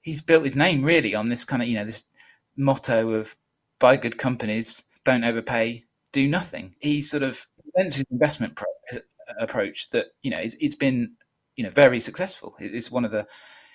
he's 0.00 0.22
built 0.22 0.44
his 0.44 0.56
name 0.56 0.82
really 0.82 1.14
on 1.14 1.28
this 1.28 1.44
kind 1.44 1.60
of 1.60 1.68
you 1.68 1.74
know 1.74 1.84
this 1.84 2.04
motto 2.56 3.10
of 3.10 3.36
buy 3.78 3.98
good 3.98 4.16
companies, 4.16 4.84
don't 5.04 5.24
overpay, 5.24 5.84
do 6.12 6.26
nothing. 6.26 6.74
He 6.80 7.02
sort 7.02 7.22
of 7.22 7.46
presents 7.70 7.96
his 7.96 8.06
investment 8.10 8.54
pro- 8.54 9.02
approach 9.38 9.90
that 9.90 10.06
you 10.22 10.30
know 10.30 10.38
it's, 10.38 10.56
it's 10.58 10.74
been 10.74 11.16
you 11.54 11.64
know 11.64 11.70
very 11.70 12.00
successful. 12.00 12.56
It's 12.58 12.90
one 12.90 13.04
of 13.04 13.10
the 13.10 13.26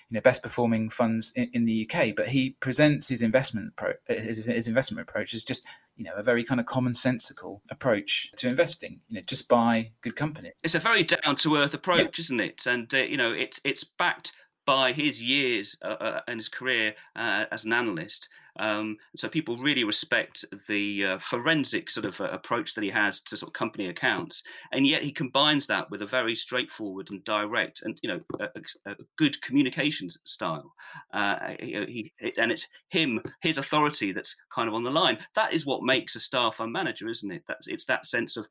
you 0.10 0.16
know 0.16 0.22
best 0.22 0.42
performing 0.42 0.90
funds 0.90 1.32
in, 1.36 1.50
in 1.54 1.66
the 1.66 1.90
UK. 1.90 2.16
But 2.16 2.30
he 2.30 2.52
presents 2.60 3.10
his 3.10 3.22
investment 3.22 3.76
pro, 3.76 3.94
his, 4.08 4.46
his 4.46 4.68
investment 4.68 5.08
approach 5.08 5.34
as 5.34 5.44
just 5.44 5.64
you 5.96 6.04
know 6.04 6.14
a 6.16 6.24
very 6.24 6.44
kind 6.44 6.60
of 6.60 6.66
commonsensical 6.66 7.62
approach 7.70 8.32
to 8.38 8.48
investing. 8.48 9.02
You 9.10 9.16
know, 9.16 9.22
just 9.26 9.48
buy 9.48 9.92
good 10.02 10.16
company. 10.16 10.52
It's 10.64 10.76
a 10.76 10.80
very 10.80 11.04
down 11.04 11.36
to 11.38 11.58
earth 11.58 11.74
approach, 11.74 12.20
yeah. 12.20 12.24
isn't 12.24 12.40
it? 12.40 12.66
And 12.66 12.94
uh, 12.94 12.98
you 12.98 13.18
know, 13.18 13.32
it's 13.32 13.60
it's 13.64 13.84
backed 13.84 14.32
by 14.66 14.92
his 14.92 15.24
years 15.24 15.78
uh, 15.82 15.96
uh, 16.00 16.22
and 16.28 16.38
his 16.38 16.50
career 16.50 16.94
uh, 17.16 17.46
as 17.52 17.64
an 17.64 17.74
analyst. 17.74 18.30
Um, 18.60 18.98
so 19.16 19.28
people 19.28 19.58
really 19.58 19.84
respect 19.84 20.46
the 20.68 21.06
uh, 21.06 21.20
forensic 21.20 21.90
sort 21.90 22.06
of 22.06 22.20
uh, 22.20 22.26
approach 22.26 22.74
that 22.76 22.84
he 22.84 22.90
has 22.90 23.22
to 23.22 23.38
sort 23.38 23.50
of 23.50 23.54
company 23.54 23.88
accounts, 23.88 24.44
and 24.72 24.86
yet 24.86 25.04
he 25.04 25.12
combines 25.12 25.68
that 25.68 25.90
with 25.90 26.02
a 26.02 26.06
very 26.06 26.36
straightforward 26.36 27.10
and 27.12 27.24
direct 27.24 27.82
and 27.84 28.00
you 28.02 28.10
know 28.10 28.20
a, 28.40 28.92
a 28.92 28.96
good 29.18 29.42
communications 29.42 30.20
style. 30.26 30.74
Uh, 31.14 31.54
he, 31.60 32.12
he, 32.20 32.34
and 32.38 32.52
it's 32.52 32.68
him, 32.90 33.22
his 33.42 33.58
authority 33.58 34.12
that's 34.12 34.36
kind 34.54 34.68
of 34.68 34.74
on 34.74 34.84
the 34.84 34.92
line. 34.92 35.18
That 35.36 35.54
is 35.54 35.66
what 35.66 35.84
makes 35.84 36.16
a 36.16 36.20
star 36.20 36.52
fund 36.52 36.72
manager, 36.72 37.08
isn't 37.08 37.32
it? 37.32 37.44
That's 37.48 37.68
it's 37.68 37.86
that 37.86 38.06
sense 38.06 38.38
of 38.38 38.48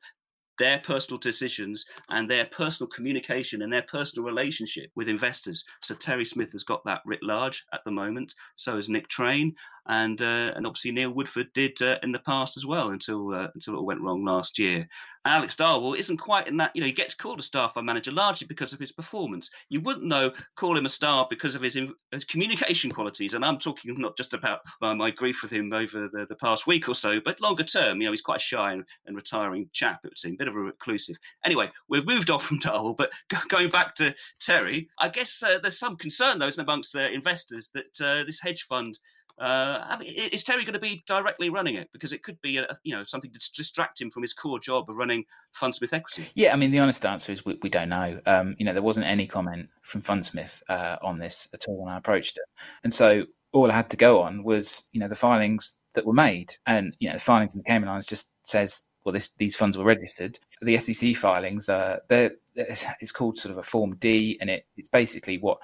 their 0.57 0.79
personal 0.79 1.19
decisions 1.19 1.85
and 2.09 2.29
their 2.29 2.45
personal 2.45 2.89
communication 2.89 3.61
and 3.61 3.71
their 3.71 3.83
personal 3.83 4.25
relationship 4.25 4.91
with 4.95 5.07
investors. 5.07 5.65
So 5.81 5.95
Terry 5.95 6.25
Smith 6.25 6.51
has 6.51 6.63
got 6.63 6.83
that 6.85 7.01
writ 7.05 7.21
large 7.23 7.65
at 7.73 7.81
the 7.85 7.91
moment. 7.91 8.33
So 8.55 8.75
has 8.75 8.89
Nick 8.89 9.07
Train. 9.07 9.55
And 9.87 10.21
uh, 10.21 10.51
and 10.55 10.67
obviously 10.67 10.91
Neil 10.91 11.11
Woodford 11.11 11.47
did 11.53 11.81
uh, 11.81 11.97
in 12.03 12.11
the 12.11 12.19
past 12.19 12.57
as 12.57 12.65
well 12.65 12.89
until 12.89 13.33
uh, 13.33 13.47
until 13.53 13.75
it 13.75 13.77
all 13.77 13.85
went 13.85 14.01
wrong 14.01 14.25
last 14.25 14.59
year. 14.59 14.87
Alex 15.25 15.55
Darwall 15.55 15.97
isn't 15.97 16.17
quite 16.17 16.47
in 16.47 16.57
that. 16.57 16.71
You 16.73 16.81
know, 16.81 16.87
he 16.87 16.93
gets 16.93 17.13
called 17.13 17.39
a 17.39 17.43
star 17.43 17.69
fund 17.69 17.85
manager 17.85 18.11
largely 18.11 18.47
because 18.47 18.73
of 18.73 18.79
his 18.79 18.91
performance. 18.91 19.49
You 19.69 19.81
wouldn't 19.81 20.05
know 20.05 20.31
call 20.55 20.77
him 20.77 20.85
a 20.85 20.89
star 20.89 21.25
because 21.29 21.55
of 21.55 21.61
his, 21.61 21.77
his 22.11 22.25
communication 22.25 22.91
qualities, 22.91 23.33
and 23.33 23.45
I'm 23.45 23.59
talking 23.59 23.93
not 23.97 24.17
just 24.17 24.33
about 24.33 24.59
my 24.81 25.11
grief 25.11 25.41
with 25.41 25.51
him 25.51 25.71
over 25.71 26.09
the, 26.11 26.25
the 26.27 26.35
past 26.35 26.67
week 26.67 26.89
or 26.89 26.95
so, 26.95 27.19
but 27.23 27.39
longer 27.41 27.63
term. 27.63 28.01
You 28.01 28.07
know, 28.07 28.11
he's 28.11 28.21
quite 28.21 28.37
a 28.37 28.43
shy 28.43 28.73
and, 28.73 28.83
and 29.05 29.15
retiring 29.15 29.69
chap. 29.73 30.01
It 30.03 30.09
would 30.09 30.19
seem 30.19 30.33
a 30.33 30.37
bit 30.37 30.47
of 30.47 30.55
a 30.55 30.59
reclusive. 30.59 31.17
Anyway, 31.45 31.69
we've 31.87 32.05
moved 32.05 32.29
off 32.29 32.45
from 32.45 32.59
Darwall, 32.59 32.95
but 32.95 33.11
going 33.47 33.69
back 33.69 33.95
to 33.95 34.13
Terry, 34.39 34.89
I 34.99 35.09
guess 35.09 35.41
uh, 35.43 35.59
there's 35.61 35.79
some 35.79 35.95
concern 35.95 36.39
though 36.39 36.47
amongst 36.57 36.93
the 36.93 37.11
investors 37.11 37.69
that 37.73 38.01
uh, 38.01 38.23
this 38.23 38.39
hedge 38.39 38.63
fund 38.63 38.99
uh, 39.39 39.83
I 39.87 39.97
mean, 39.97 40.13
is 40.13 40.43
Terry 40.43 40.63
going 40.63 40.73
to 40.73 40.79
be 40.79 41.03
directly 41.05 41.49
running 41.49 41.75
it? 41.75 41.89
Because 41.93 42.11
it 42.11 42.23
could 42.23 42.41
be, 42.41 42.57
a, 42.57 42.77
you 42.83 42.95
know, 42.95 43.03
something 43.03 43.31
to 43.31 43.39
distract 43.55 44.01
him 44.01 44.09
from 44.09 44.23
his 44.23 44.33
core 44.33 44.59
job 44.59 44.89
of 44.89 44.97
running 44.97 45.25
Fundsmith 45.59 45.93
Equity. 45.93 46.27
Yeah, 46.35 46.53
I 46.53 46.55
mean, 46.55 46.71
the 46.71 46.79
honest 46.79 47.05
answer 47.05 47.31
is 47.31 47.45
we, 47.45 47.57
we 47.61 47.69
don't 47.69 47.89
know. 47.89 48.19
Um, 48.25 48.55
you 48.57 48.65
know, 48.65 48.73
there 48.73 48.81
wasn't 48.81 49.05
any 49.05 49.27
comment 49.27 49.69
from 49.83 50.01
Fundsmith 50.01 50.61
uh, 50.69 50.97
on 51.03 51.19
this 51.19 51.47
at 51.53 51.65
all 51.67 51.83
when 51.83 51.93
I 51.93 51.97
approached 51.97 52.37
it, 52.37 52.45
and 52.83 52.93
so 52.93 53.25
all 53.53 53.71
I 53.71 53.75
had 53.75 53.89
to 53.91 53.97
go 53.97 54.21
on 54.21 54.43
was, 54.43 54.89
you 54.91 54.99
know, 54.99 55.07
the 55.07 55.15
filings 55.15 55.77
that 55.93 56.05
were 56.05 56.13
made, 56.13 56.53
and 56.65 56.95
you 56.99 57.07
know, 57.07 57.15
the 57.15 57.21
filings 57.21 57.55
in 57.55 57.59
the 57.59 57.65
Cayman 57.65 57.89
Islands 57.89 58.07
just 58.07 58.31
says, 58.43 58.83
well, 59.05 59.13
this, 59.13 59.29
these 59.37 59.55
funds 59.55 59.77
were 59.77 59.85
registered. 59.85 60.39
The 60.61 60.77
SEC 60.77 61.15
filings, 61.15 61.69
uh, 61.69 61.99
they're, 62.09 62.31
it's 62.55 63.11
called 63.11 63.37
sort 63.37 63.51
of 63.51 63.57
a 63.57 63.63
Form 63.63 63.95
D, 63.97 64.37
and 64.41 64.49
it, 64.49 64.65
it's 64.75 64.89
basically 64.89 65.37
what 65.37 65.59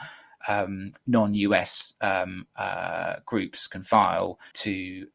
um, 0.48 0.92
non-US 1.08 1.94
um, 2.02 2.48
uh, 2.56 3.16
groups 3.26 3.68
can 3.68 3.84
file 3.84 4.40
to 4.54 5.08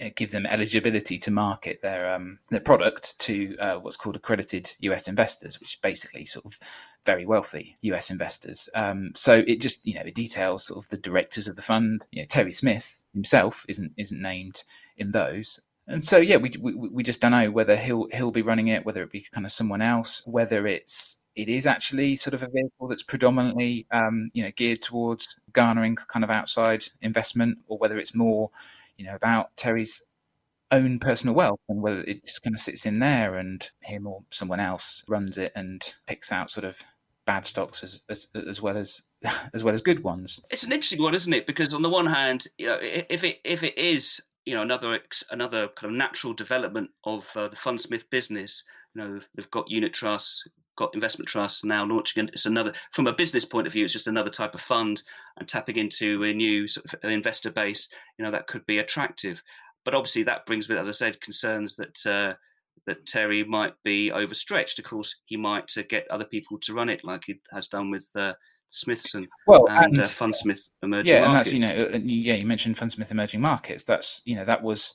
uh, 0.00 0.10
give 0.16 0.30
them 0.30 0.46
eligibility 0.46 1.18
to 1.18 1.30
market 1.30 1.80
their 1.82 2.12
um, 2.12 2.38
their 2.50 2.60
product 2.60 3.18
to 3.20 3.56
uh, 3.58 3.76
what's 3.76 3.96
called 3.96 4.16
accredited 4.16 4.74
US 4.80 5.06
investors, 5.06 5.60
which 5.60 5.74
is 5.74 5.80
basically 5.80 6.26
sort 6.26 6.44
of 6.44 6.58
very 7.04 7.26
wealthy 7.26 7.76
US 7.82 8.10
investors. 8.10 8.68
Um, 8.74 9.12
so 9.14 9.44
it 9.46 9.60
just 9.60 9.86
you 9.86 9.94
know 9.94 10.02
it 10.04 10.14
details 10.14 10.66
sort 10.66 10.84
of 10.84 10.90
the 10.90 10.96
directors 10.96 11.46
of 11.46 11.56
the 11.56 11.62
fund. 11.62 12.04
You 12.10 12.22
know, 12.22 12.26
Terry 12.26 12.52
Smith 12.52 13.02
himself 13.12 13.64
isn't 13.68 13.92
isn't 13.96 14.20
named 14.20 14.64
in 14.96 15.12
those. 15.12 15.60
And 15.86 16.02
so 16.02 16.16
yeah, 16.16 16.36
we, 16.36 16.50
we 16.60 16.74
we 16.74 17.02
just 17.02 17.20
don't 17.20 17.32
know 17.32 17.50
whether 17.50 17.76
he'll 17.76 18.08
he'll 18.12 18.30
be 18.30 18.42
running 18.42 18.68
it, 18.68 18.86
whether 18.86 19.02
it 19.02 19.12
be 19.12 19.26
kind 19.32 19.44
of 19.44 19.52
someone 19.52 19.82
else, 19.82 20.22
whether 20.26 20.66
it's 20.66 21.20
it 21.34 21.48
is 21.48 21.66
actually 21.66 22.16
sort 22.16 22.34
of 22.34 22.42
a 22.42 22.48
vehicle 22.48 22.88
that's 22.88 23.02
predominantly 23.02 23.86
um, 23.90 24.28
you 24.32 24.42
know 24.42 24.50
geared 24.54 24.82
towards 24.82 25.38
garnering 25.52 25.96
kind 25.96 26.24
of 26.24 26.30
outside 26.30 26.86
investment, 27.00 27.58
or 27.66 27.78
whether 27.78 27.98
it's 27.98 28.14
more 28.14 28.50
you 28.96 29.04
know 29.04 29.14
about 29.14 29.56
Terry's 29.56 30.02
own 30.70 30.98
personal 30.98 31.34
wealth 31.34 31.60
and 31.68 31.82
whether 31.82 32.00
it 32.02 32.24
just 32.24 32.42
kind 32.42 32.54
of 32.54 32.60
sits 32.60 32.86
in 32.86 32.98
there 32.98 33.34
and 33.34 33.70
him 33.80 34.06
or 34.06 34.22
someone 34.30 34.58
else 34.58 35.04
runs 35.06 35.36
it 35.36 35.52
and 35.54 35.94
picks 36.06 36.32
out 36.32 36.48
sort 36.48 36.64
of 36.64 36.82
bad 37.26 37.44
stocks 37.44 37.84
as 37.84 38.00
as, 38.08 38.26
as 38.34 38.60
well 38.62 38.76
as 38.76 39.02
as 39.54 39.62
well 39.62 39.74
as 39.74 39.82
good 39.82 40.02
ones. 40.02 40.40
It's 40.50 40.64
an 40.64 40.72
interesting 40.72 41.02
one, 41.02 41.14
isn't 41.14 41.32
it? 41.32 41.46
Because 41.46 41.74
on 41.74 41.82
the 41.82 41.90
one 41.90 42.06
hand, 42.06 42.46
you 42.58 42.66
know, 42.66 42.78
if 42.80 43.22
it 43.24 43.38
if 43.44 43.62
it 43.62 43.76
is 43.78 44.22
you 44.44 44.54
know 44.54 44.62
another 44.62 44.98
another 45.30 45.68
kind 45.68 45.92
of 45.92 45.96
natural 45.96 46.32
development 46.32 46.90
of 47.04 47.26
uh, 47.36 47.48
the 47.48 47.56
fundsmith 47.56 48.04
business. 48.10 48.64
You 48.94 49.02
know 49.02 49.20
they've 49.34 49.50
got 49.50 49.70
unit 49.70 49.92
trusts 49.92 50.46
got 50.76 50.94
investment 50.94 51.28
trusts 51.28 51.64
now 51.64 51.84
launching 51.84 52.26
it's 52.28 52.46
another 52.46 52.72
from 52.92 53.06
a 53.06 53.12
business 53.12 53.44
point 53.44 53.66
of 53.66 53.72
view 53.74 53.84
it's 53.84 53.92
just 53.92 54.06
another 54.06 54.30
type 54.30 54.54
of 54.54 54.60
fund 54.60 55.02
and 55.38 55.46
tapping 55.46 55.76
into 55.76 56.24
a 56.24 56.32
new 56.32 56.66
sort 56.66 56.86
of 56.94 57.10
investor 57.10 57.50
base. 57.50 57.88
You 58.18 58.24
know 58.24 58.30
that 58.30 58.46
could 58.46 58.64
be 58.66 58.78
attractive. 58.78 59.42
But 59.84 59.94
obviously 59.94 60.22
that 60.24 60.46
brings 60.46 60.68
with 60.68 60.78
as 60.78 60.88
i 60.88 60.92
said 60.92 61.20
concerns 61.20 61.76
that 61.76 62.06
uh, 62.06 62.34
that 62.86 63.06
terry 63.06 63.44
might 63.44 63.74
be 63.84 64.10
overstretched. 64.10 64.78
Of 64.78 64.84
course 64.84 65.16
he 65.26 65.36
might 65.36 65.70
uh, 65.76 65.82
get 65.88 66.10
other 66.10 66.24
people 66.24 66.58
to 66.60 66.74
run 66.74 66.88
it 66.88 67.04
like 67.04 67.24
he 67.26 67.40
has 67.52 67.68
done 67.68 67.90
with 67.90 68.08
uh, 68.16 68.34
Smithson 68.74 69.28
well, 69.46 69.66
and, 69.68 69.84
and 69.84 70.00
uh, 70.00 70.06
Fundsmith 70.06 70.70
Emerging 70.82 71.14
yeah, 71.14 71.26
Markets. 71.26 71.52
and 71.52 71.62
that's 71.62 71.78
you 71.78 71.86
know, 71.88 71.94
uh, 71.94 71.98
yeah, 72.02 72.34
you 72.34 72.46
mentioned 72.46 72.76
Fundsmith 72.76 73.10
Emerging 73.10 73.40
Markets. 73.40 73.84
That's 73.84 74.22
you 74.24 74.34
know 74.34 74.44
that 74.44 74.62
was 74.62 74.94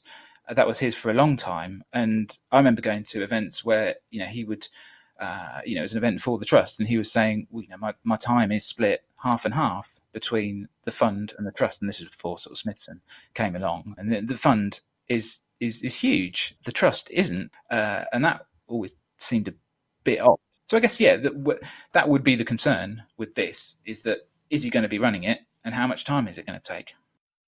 that 0.50 0.68
was 0.68 0.80
his 0.80 0.96
for 0.96 1.12
a 1.12 1.13
long 1.13 1.38
time, 1.38 1.84
and 1.94 2.38
I 2.52 2.58
remember 2.58 2.82
going 2.82 3.04
to 3.06 3.24
events 3.24 3.63
where 3.63 3.96
you 4.10 4.20
know 4.20 4.26
he 4.26 4.44
would 4.44 4.68
uh, 5.20 5.62
you 5.66 5.76
know, 5.76 5.80
it 5.80 5.84
was 5.84 5.94
an 5.94 5.98
event 5.98 6.22
for 6.22 6.38
the 6.38 6.46
trust, 6.46 6.80
and 6.80 6.88
he 6.88 6.98
was 6.98 7.12
saying, 7.12 7.48
well, 7.50 7.63
you 7.63 7.70
know, 7.70 7.78
my, 7.78 7.94
my 8.04 8.16
time 8.16 8.52
is 8.52 8.66
split 8.66 9.04
half 9.24 9.46
and 9.46 9.54
half 9.54 10.00
between 10.13 10.68
the 10.84 10.92
fund 10.92 11.34
and 11.38 11.48
the 11.48 11.52
trust, 11.52 11.82
and 11.82 11.90
this 11.90 12.00
is 12.00 12.08
before 12.08 12.38
sort 12.38 12.52
of 12.52 12.58
Smithson 12.58 13.02
came 13.34 13.56
along, 13.56 13.96
and 13.98 14.10
the, 14.10 14.22
the 14.22 14.36
fund 14.36 14.82
is 15.08 15.40
is 15.60 15.82
is 15.82 15.96
huge, 15.96 16.56
the 16.66 16.72
trust 16.72 17.10
isn't, 17.12 17.52
uh, 17.72 18.04
and 18.13 18.24
that 18.24 18.46
always 18.68 18.96
seemed 19.18 19.48
a 19.48 19.54
bit 20.04 20.20
odd. 20.20 20.38
So 20.68 20.76
I 20.76 20.82
guess 20.82 21.00
yeah, 21.00 21.16
that 21.16 21.60
that 21.94 22.10
would 22.10 22.24
be 22.24 22.36
the 22.36 22.46
concern 22.46 23.04
with 23.18 23.36
this 23.36 23.78
is 23.86 24.02
that 24.02 24.28
is 24.50 24.64
he 24.64 24.70
going 24.70 24.84
to 24.84 24.90
be 24.90 25.00
running 25.00 25.24
it, 25.24 25.40
and 25.64 25.74
how 25.74 25.88
much 25.88 26.04
time 26.06 26.28
is 26.28 26.38
it 26.38 26.46
going 26.46 26.60
to 26.60 26.74
take? 26.74 26.94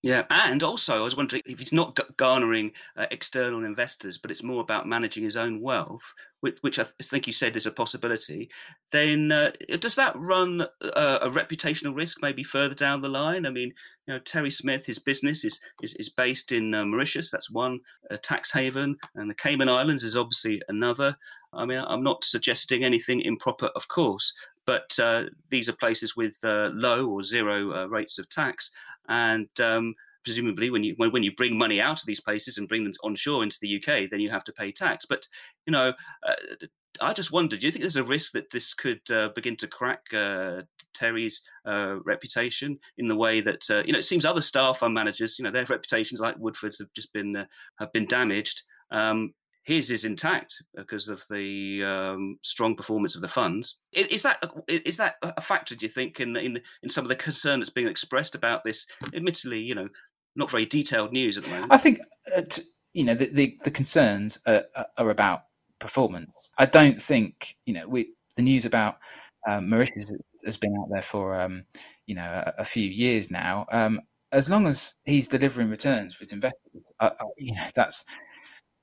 Yeah, 0.02 0.24
and 0.30 0.64
also 0.64 0.96
I 0.96 1.02
was 1.02 1.18
wondering 1.18 1.42
if 1.46 1.60
he's 1.60 1.74
not 1.74 2.00
garnering 2.16 2.72
uh, 2.96 3.08
external 3.12 3.66
investors, 3.66 4.18
but 4.18 4.32
it's 4.32 4.44
more 4.44 4.62
about 4.62 4.88
managing 4.88 5.26
his 5.26 5.36
own 5.36 5.60
wealth, 5.60 6.04
which, 6.40 6.58
which 6.62 6.80
I 6.80 6.86
think 7.04 7.28
you 7.28 7.34
said 7.34 7.58
is 7.58 7.66
a 7.66 7.72
possibility. 7.72 8.50
Then 8.94 9.30
uh, 9.34 9.52
does 9.80 9.96
that 9.96 10.16
run 10.16 10.62
uh, 10.62 11.20
a 11.22 11.28
reputational 11.28 11.98
risk 11.98 12.20
maybe 12.22 12.44
further 12.44 12.76
down 12.76 13.02
the 13.02 13.10
line? 13.10 13.46
I 13.46 13.50
mean, 13.50 13.74
you 14.08 14.14
know, 14.14 14.20
Terry 14.20 14.50
Smith, 14.50 14.86
his 14.86 15.00
business 15.00 15.44
is 15.44 15.60
is, 15.84 15.96
is 15.96 16.08
based 16.08 16.54
in 16.54 16.74
uh, 16.74 16.86
Mauritius. 16.86 17.30
That's 17.30 17.52
one 17.52 17.82
tax 18.24 18.54
haven, 18.54 18.96
and 19.16 19.30
the 19.30 19.36
Cayman 19.36 19.68
Islands 19.68 20.06
is 20.06 20.16
obviously 20.16 20.62
another. 20.70 21.14
I 21.52 21.66
mean, 21.66 21.84
I'm 21.86 22.04
not 22.04 22.24
suggesting 22.24 22.86
anything 22.86 23.22
improper, 23.22 23.70
of 23.76 23.88
course, 23.90 24.34
but 24.66 24.98
uh, 25.00 25.24
these 25.50 25.68
are 25.68 25.74
places 25.74 26.16
with 26.16 26.38
uh, 26.44 26.70
low 26.74 27.08
or 27.08 27.24
zero 27.24 27.74
uh, 27.74 27.88
rates 27.88 28.20
of 28.20 28.30
tax 28.30 28.72
and 29.10 29.50
um, 29.60 29.94
presumably 30.24 30.70
when 30.70 30.84
you 30.84 30.94
when, 30.98 31.12
when 31.12 31.24
you 31.24 31.34
bring 31.36 31.58
money 31.58 31.82
out 31.82 32.00
of 32.00 32.06
these 32.06 32.22
places 32.22 32.58
and 32.58 32.68
bring 32.68 32.84
them 32.84 32.94
onshore 33.04 33.44
into 33.44 33.58
the 33.62 33.78
UK, 33.78 34.10
then 34.10 34.20
you 34.20 34.30
have 34.30 34.44
to 34.46 34.54
pay 34.54 34.72
tax. 34.72 35.06
But 35.06 35.28
you 35.66 35.72
know, 35.72 35.94
uh, 36.28 36.36
I 37.02 37.14
just 37.14 37.32
wondered, 37.32 37.60
do 37.60 37.68
you 37.68 37.72
think 37.72 37.84
there's 37.84 37.96
a 37.96 38.04
risk 38.04 38.34
that 38.34 38.52
this 38.52 38.74
could 38.74 39.02
uh, 39.12 39.30
begin 39.36 39.56
to 39.58 39.68
crack 39.68 40.02
uh, 40.14 40.62
Terry's 40.94 41.42
uh, 41.66 41.96
reputation 42.06 42.78
in 42.98 43.08
the 43.08 43.16
way 43.16 43.42
that 43.42 43.70
uh, 43.70 43.84
you 43.86 43.94
know 43.94 44.00
it 44.00 44.06
seems 44.06 44.26
other 44.26 44.42
staff 44.42 44.82
and 44.82 44.94
managers, 44.94 45.38
you 45.38 45.44
know, 45.44 45.52
their 45.52 45.66
reputations 45.66 46.20
like 46.20 46.38
Woodford's 46.38 46.80
have 46.80 46.94
just 46.96 47.14
been 47.14 47.36
uh, 47.36 47.46
have 47.80 47.92
been 47.94 48.06
damaged. 48.06 48.64
Um, 48.92 49.34
his 49.64 49.92
is 49.92 50.06
intact 50.06 50.64
because 50.76 51.10
of 51.10 51.22
the 51.30 51.84
um, 51.84 52.38
strong 52.42 52.76
performance 52.76 53.16
of 53.16 53.22
the 53.22 53.28
funds. 53.28 53.78
Is 53.94 54.24
that 54.24 54.44
is 54.68 54.98
that 54.98 55.16
a 55.22 55.42
factor? 55.42 55.76
Do 55.76 55.86
you 55.86 55.90
think 55.90 56.20
in 56.20 56.36
in 56.38 56.60
in 56.82 56.90
some 56.90 57.06
of 57.06 57.10
the 57.10 57.16
concern 57.16 57.60
that's 57.60 57.70
being 57.70 57.88
expressed 57.88 58.36
about 58.36 58.64
this? 58.64 58.88
Admittedly, 59.14 59.60
you 59.60 59.76
know, 59.76 59.88
not 60.36 60.50
very 60.50 60.66
detailed 60.66 61.12
news 61.12 61.38
at 61.38 61.44
the 61.44 61.52
moment. 61.52 61.72
I 61.72 61.78
think 61.78 62.00
uh, 62.36 62.42
t- 62.50 62.64
you 62.94 63.04
know 63.04 63.14
the 63.14 63.30
the, 63.32 63.58
the 63.64 63.72
concerns 63.72 64.40
are, 64.48 64.64
are, 64.98 65.10
about 65.10 65.44
performance. 65.80 66.50
I 66.58 66.66
don't 66.66 67.02
think 67.02 67.56
you 67.66 67.74
know 67.74 67.88
we 67.88 68.14
the 68.36 68.42
news 68.42 68.66
about 68.66 68.98
um, 69.48 69.70
Mauritius 69.70 70.12
has 70.46 70.58
been 70.58 70.76
out 70.80 70.88
there 70.92 71.02
for 71.02 71.40
um, 71.40 71.66
you 72.08 72.16
know 72.16 72.44
a, 72.46 72.62
a, 72.62 72.66
few 72.66 72.88
years 72.88 73.30
now. 73.30 73.66
Um, 73.72 74.02
as 74.32 74.50
long 74.50 74.68
as 74.68 74.96
he's 75.06 75.28
delivering 75.28 75.70
returns 75.70 76.16
for 76.16 76.24
his 76.24 76.34
investors, 76.34 76.84
I, 77.00 77.08
I, 77.08 77.26
you 77.38 77.54
know 77.54 77.66
that's 77.76 78.06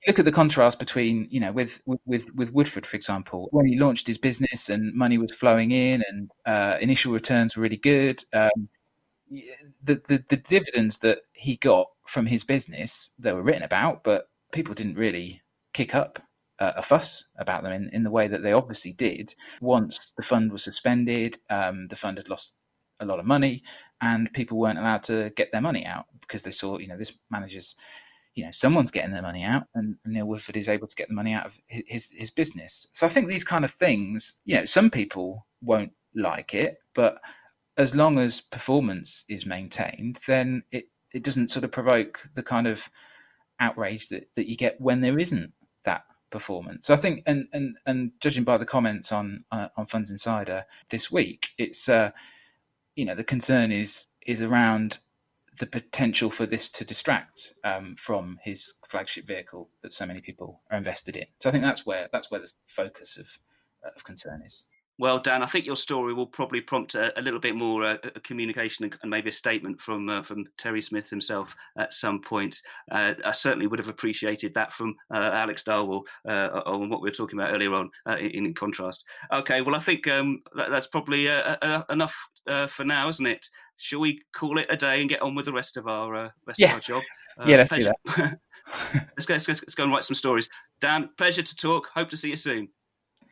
look 0.07 0.19
at 0.19 0.25
the 0.25 0.33
contrast 0.33 0.79
between 0.79 1.27
you 1.31 1.41
know 1.41 1.53
with 1.53 1.81
with 2.05 2.35
with 2.35 2.53
Woodford 2.53 2.87
for 2.87 2.97
example. 2.97 3.49
When 3.53 3.67
he 3.67 3.79
launched 3.79 4.07
his 4.07 4.19
business 4.19 4.69
and 4.69 4.95
money 4.95 5.19
was 5.19 5.35
flowing 5.35 5.71
in 5.71 6.03
and 6.09 6.31
uh, 6.45 6.77
initial 6.81 7.13
returns 7.13 7.57
were 7.57 7.63
really 7.63 7.77
good 7.77 8.25
um, 8.33 8.69
the, 9.31 10.01
the, 10.07 10.25
the 10.29 10.37
dividends 10.37 10.99
that 10.99 11.23
he 11.33 11.57
got 11.57 11.89
from 12.07 12.27
his 12.27 12.45
business 12.45 13.11
they 13.19 13.33
were 13.33 13.43
written 13.43 13.63
about 13.63 14.05
but 14.05 14.29
people 14.53 14.75
didn't 14.75 14.95
really 14.95 15.43
kick 15.73 15.95
up 15.95 16.21
uh, 16.59 16.73
a 16.77 16.83
fuss 16.83 17.25
about 17.39 17.63
them 17.63 17.73
in, 17.73 17.91
in 17.91 18.05
the 18.05 18.11
way 18.11 18.29
that 18.29 18.43
they 18.43 18.53
obviously 18.53 18.93
did 18.93 19.35
once 19.61 20.13
the 20.17 20.23
fund 20.23 20.53
was 20.53 20.63
suspended 20.63 21.39
um, 21.51 21.89
the 21.89 21.97
fund 21.97 22.19
had 22.19 22.29
lost 22.29 22.55
a 23.01 23.05
lot 23.05 23.19
of 23.19 23.27
money 23.27 23.63
and 24.01 24.33
people 24.33 24.57
weren't 24.57 24.79
allowed 24.79 25.03
to 25.03 25.31
get 25.37 25.53
their 25.53 25.61
money 25.61 25.85
out 25.85 26.07
because 26.21 26.45
they 26.45 26.51
saw 26.51 26.79
you 26.79 26.87
know 26.87 26.97
this 26.97 27.13
manager's 27.31 27.75
you 28.37 28.45
know 28.45 28.51
someone's 28.53 28.93
getting 28.93 29.11
their 29.11 29.23
money 29.23 29.43
out 29.43 29.65
and 29.75 29.97
neil 30.05 30.27
woodford 30.27 30.57
is 30.57 30.69
able 30.69 30.87
to 30.87 30.95
get 30.95 31.09
the 31.09 31.15
money 31.15 31.33
out 31.33 31.47
of 31.47 31.59
his 31.67 32.13
his 32.15 32.31
business. 32.31 32.87
So 32.93 33.07
i 33.07 33.09
think 33.09 33.27
these 33.27 33.43
kind 33.43 33.65
of 33.65 33.73
things 33.73 34.35
you 34.45 34.55
know 34.55 34.65
some 34.65 34.91
people 34.91 35.47
won't 35.61 35.93
like 36.15 36.55
it 36.55 36.79
but 36.95 37.19
as 37.77 37.95
long 37.97 38.19
as 38.19 38.41
performance 38.41 39.25
is 39.29 39.45
maintained 39.45 40.19
then 40.27 40.63
it 40.71 40.89
it 41.13 41.25
doesn't 41.25 41.51
sort 41.51 41.65
of 41.65 41.73
provoke 41.73 42.29
the 42.35 42.43
kind 42.43 42.67
of 42.67 42.91
outrage 43.59 44.09
that, 44.11 44.35
that 44.35 44.49
you 44.49 44.57
get 44.57 44.81
when 44.81 45.01
there 45.01 45.19
isn't 45.19 45.53
that 45.85 46.05
performance. 46.31 46.87
So 46.87 46.93
i 46.95 46.97
think 46.97 47.23
and 47.27 47.49
and 47.53 47.77
and 47.87 48.13
judging 48.21 48.45
by 48.45 48.59
the 48.59 48.67
comments 48.67 49.13
on 49.13 49.45
uh, 49.51 49.69
on 49.77 49.87
funds 49.87 50.11
insider 50.11 50.67
this 50.91 51.11
week 51.11 51.51
it's 51.57 51.89
uh 51.89 52.11
you 52.95 53.05
know 53.05 53.15
the 53.15 53.25
concern 53.25 53.73
is 53.73 54.07
is 54.27 54.43
around 54.43 54.99
the 55.59 55.67
potential 55.67 56.31
for 56.31 56.47
this 56.47 56.69
to 56.71 56.85
distract 56.85 57.55
um, 57.65 57.95
from 57.97 58.39
his 58.43 58.75
flagship 58.87 59.27
vehicle 59.27 59.71
that 59.83 59.93
so 59.93 60.07
many 60.07 60.21
people 60.21 60.61
are 60.71 60.79
invested 60.79 61.17
in. 61.17 61.27
So 61.41 61.49
I 61.49 61.53
think 61.53 61.65
that's 61.65 61.87
where 61.87 62.09
that's 62.13 62.31
where 62.31 62.41
the 62.41 62.51
focus 62.67 63.17
of 63.17 63.39
of 63.95 64.05
concern 64.05 64.43
is. 64.45 64.65
Well, 64.99 65.19
Dan, 65.19 65.43
I 65.43 65.47
think 65.47 65.67
your 65.67 65.77
story 65.77 66.15
will 66.15 66.27
probably 66.27 66.63
prompt 66.63 66.95
a, 66.95 67.19
a 67.19 67.23
little 67.23 67.39
bit 67.39 67.55
more 67.55 67.85
uh, 67.85 67.97
communication 68.25 68.85
and, 68.85 68.97
and, 69.03 69.11
maybe 69.11 69.29
a 69.29 69.33
statement 69.33 69.79
from 69.81 70.09
uh, 70.09 70.23
from 70.23 70.47
Terry 70.57 70.81
Smith 70.81 71.11
himself 71.11 71.55
at 71.77 71.93
some 71.93 72.21
point. 72.23 72.63
Uh, 72.91 73.13
I 73.25 73.31
certainly 73.31 73.67
would 73.67 73.79
have 73.79 73.89
appreciated 73.89 74.55
that 74.55 74.73
from 74.73 74.95
uh, 75.13 75.31
Alex 75.35 75.63
Darwall 75.65 76.03
uh, 76.27 76.63
on 76.65 76.89
what 76.89 77.03
we 77.03 77.11
were 77.11 77.15
talking 77.15 77.39
about 77.39 77.55
earlier 77.55 77.75
on. 77.75 77.91
Uh, 78.07 78.17
in, 78.17 78.47
in, 78.47 78.55
contrast, 78.55 79.05
okay. 79.33 79.61
Well, 79.61 79.75
I 79.75 79.81
think 79.81 80.09
um, 80.09 80.43
that, 80.55 80.71
that's 80.71 80.87
probably 80.87 81.27
enough 81.27 82.17
for 82.69 82.85
now, 82.85 83.09
isn't 83.09 83.27
it? 83.27 83.47
Shall 83.77 84.01
we 84.01 84.23
call 84.35 84.57
it 84.57 84.67
a 84.71 84.77
day 84.77 85.01
and 85.01 85.11
get 85.11 85.21
on 85.21 85.35
with 85.35 85.45
the 85.45 85.53
rest 85.53 85.77
of 85.77 85.87
our 85.87 86.33
rest 86.47 86.59
yeah. 86.59 86.69
of 86.69 86.75
our 86.75 86.81
job? 86.81 87.03
yeah, 87.47 87.57
let's 87.57 87.69
pleasure. 87.69 87.93
do 88.07 88.13
that. 88.13 88.39
let's, 89.15 89.27
go, 89.27 89.35
let's, 89.35 89.47
go, 89.47 89.53
let's 89.53 89.75
go 89.75 89.83
and 89.83 89.93
write 89.93 90.05
some 90.05 90.15
stories. 90.15 90.49
Dan, 90.81 91.11
pleasure 91.19 91.43
to 91.43 91.57
talk. 91.57 91.89
Hope 91.95 92.09
to 92.11 92.17
see 92.17 92.31
you 92.31 92.37
soon. 92.37 92.69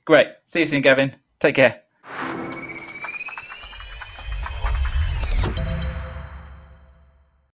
Great. 0.04 0.28
See 0.44 0.60
you 0.60 0.66
soon, 0.66 0.82
Gavin. 0.82 1.16
Take 1.40 1.56
care. 1.56 1.83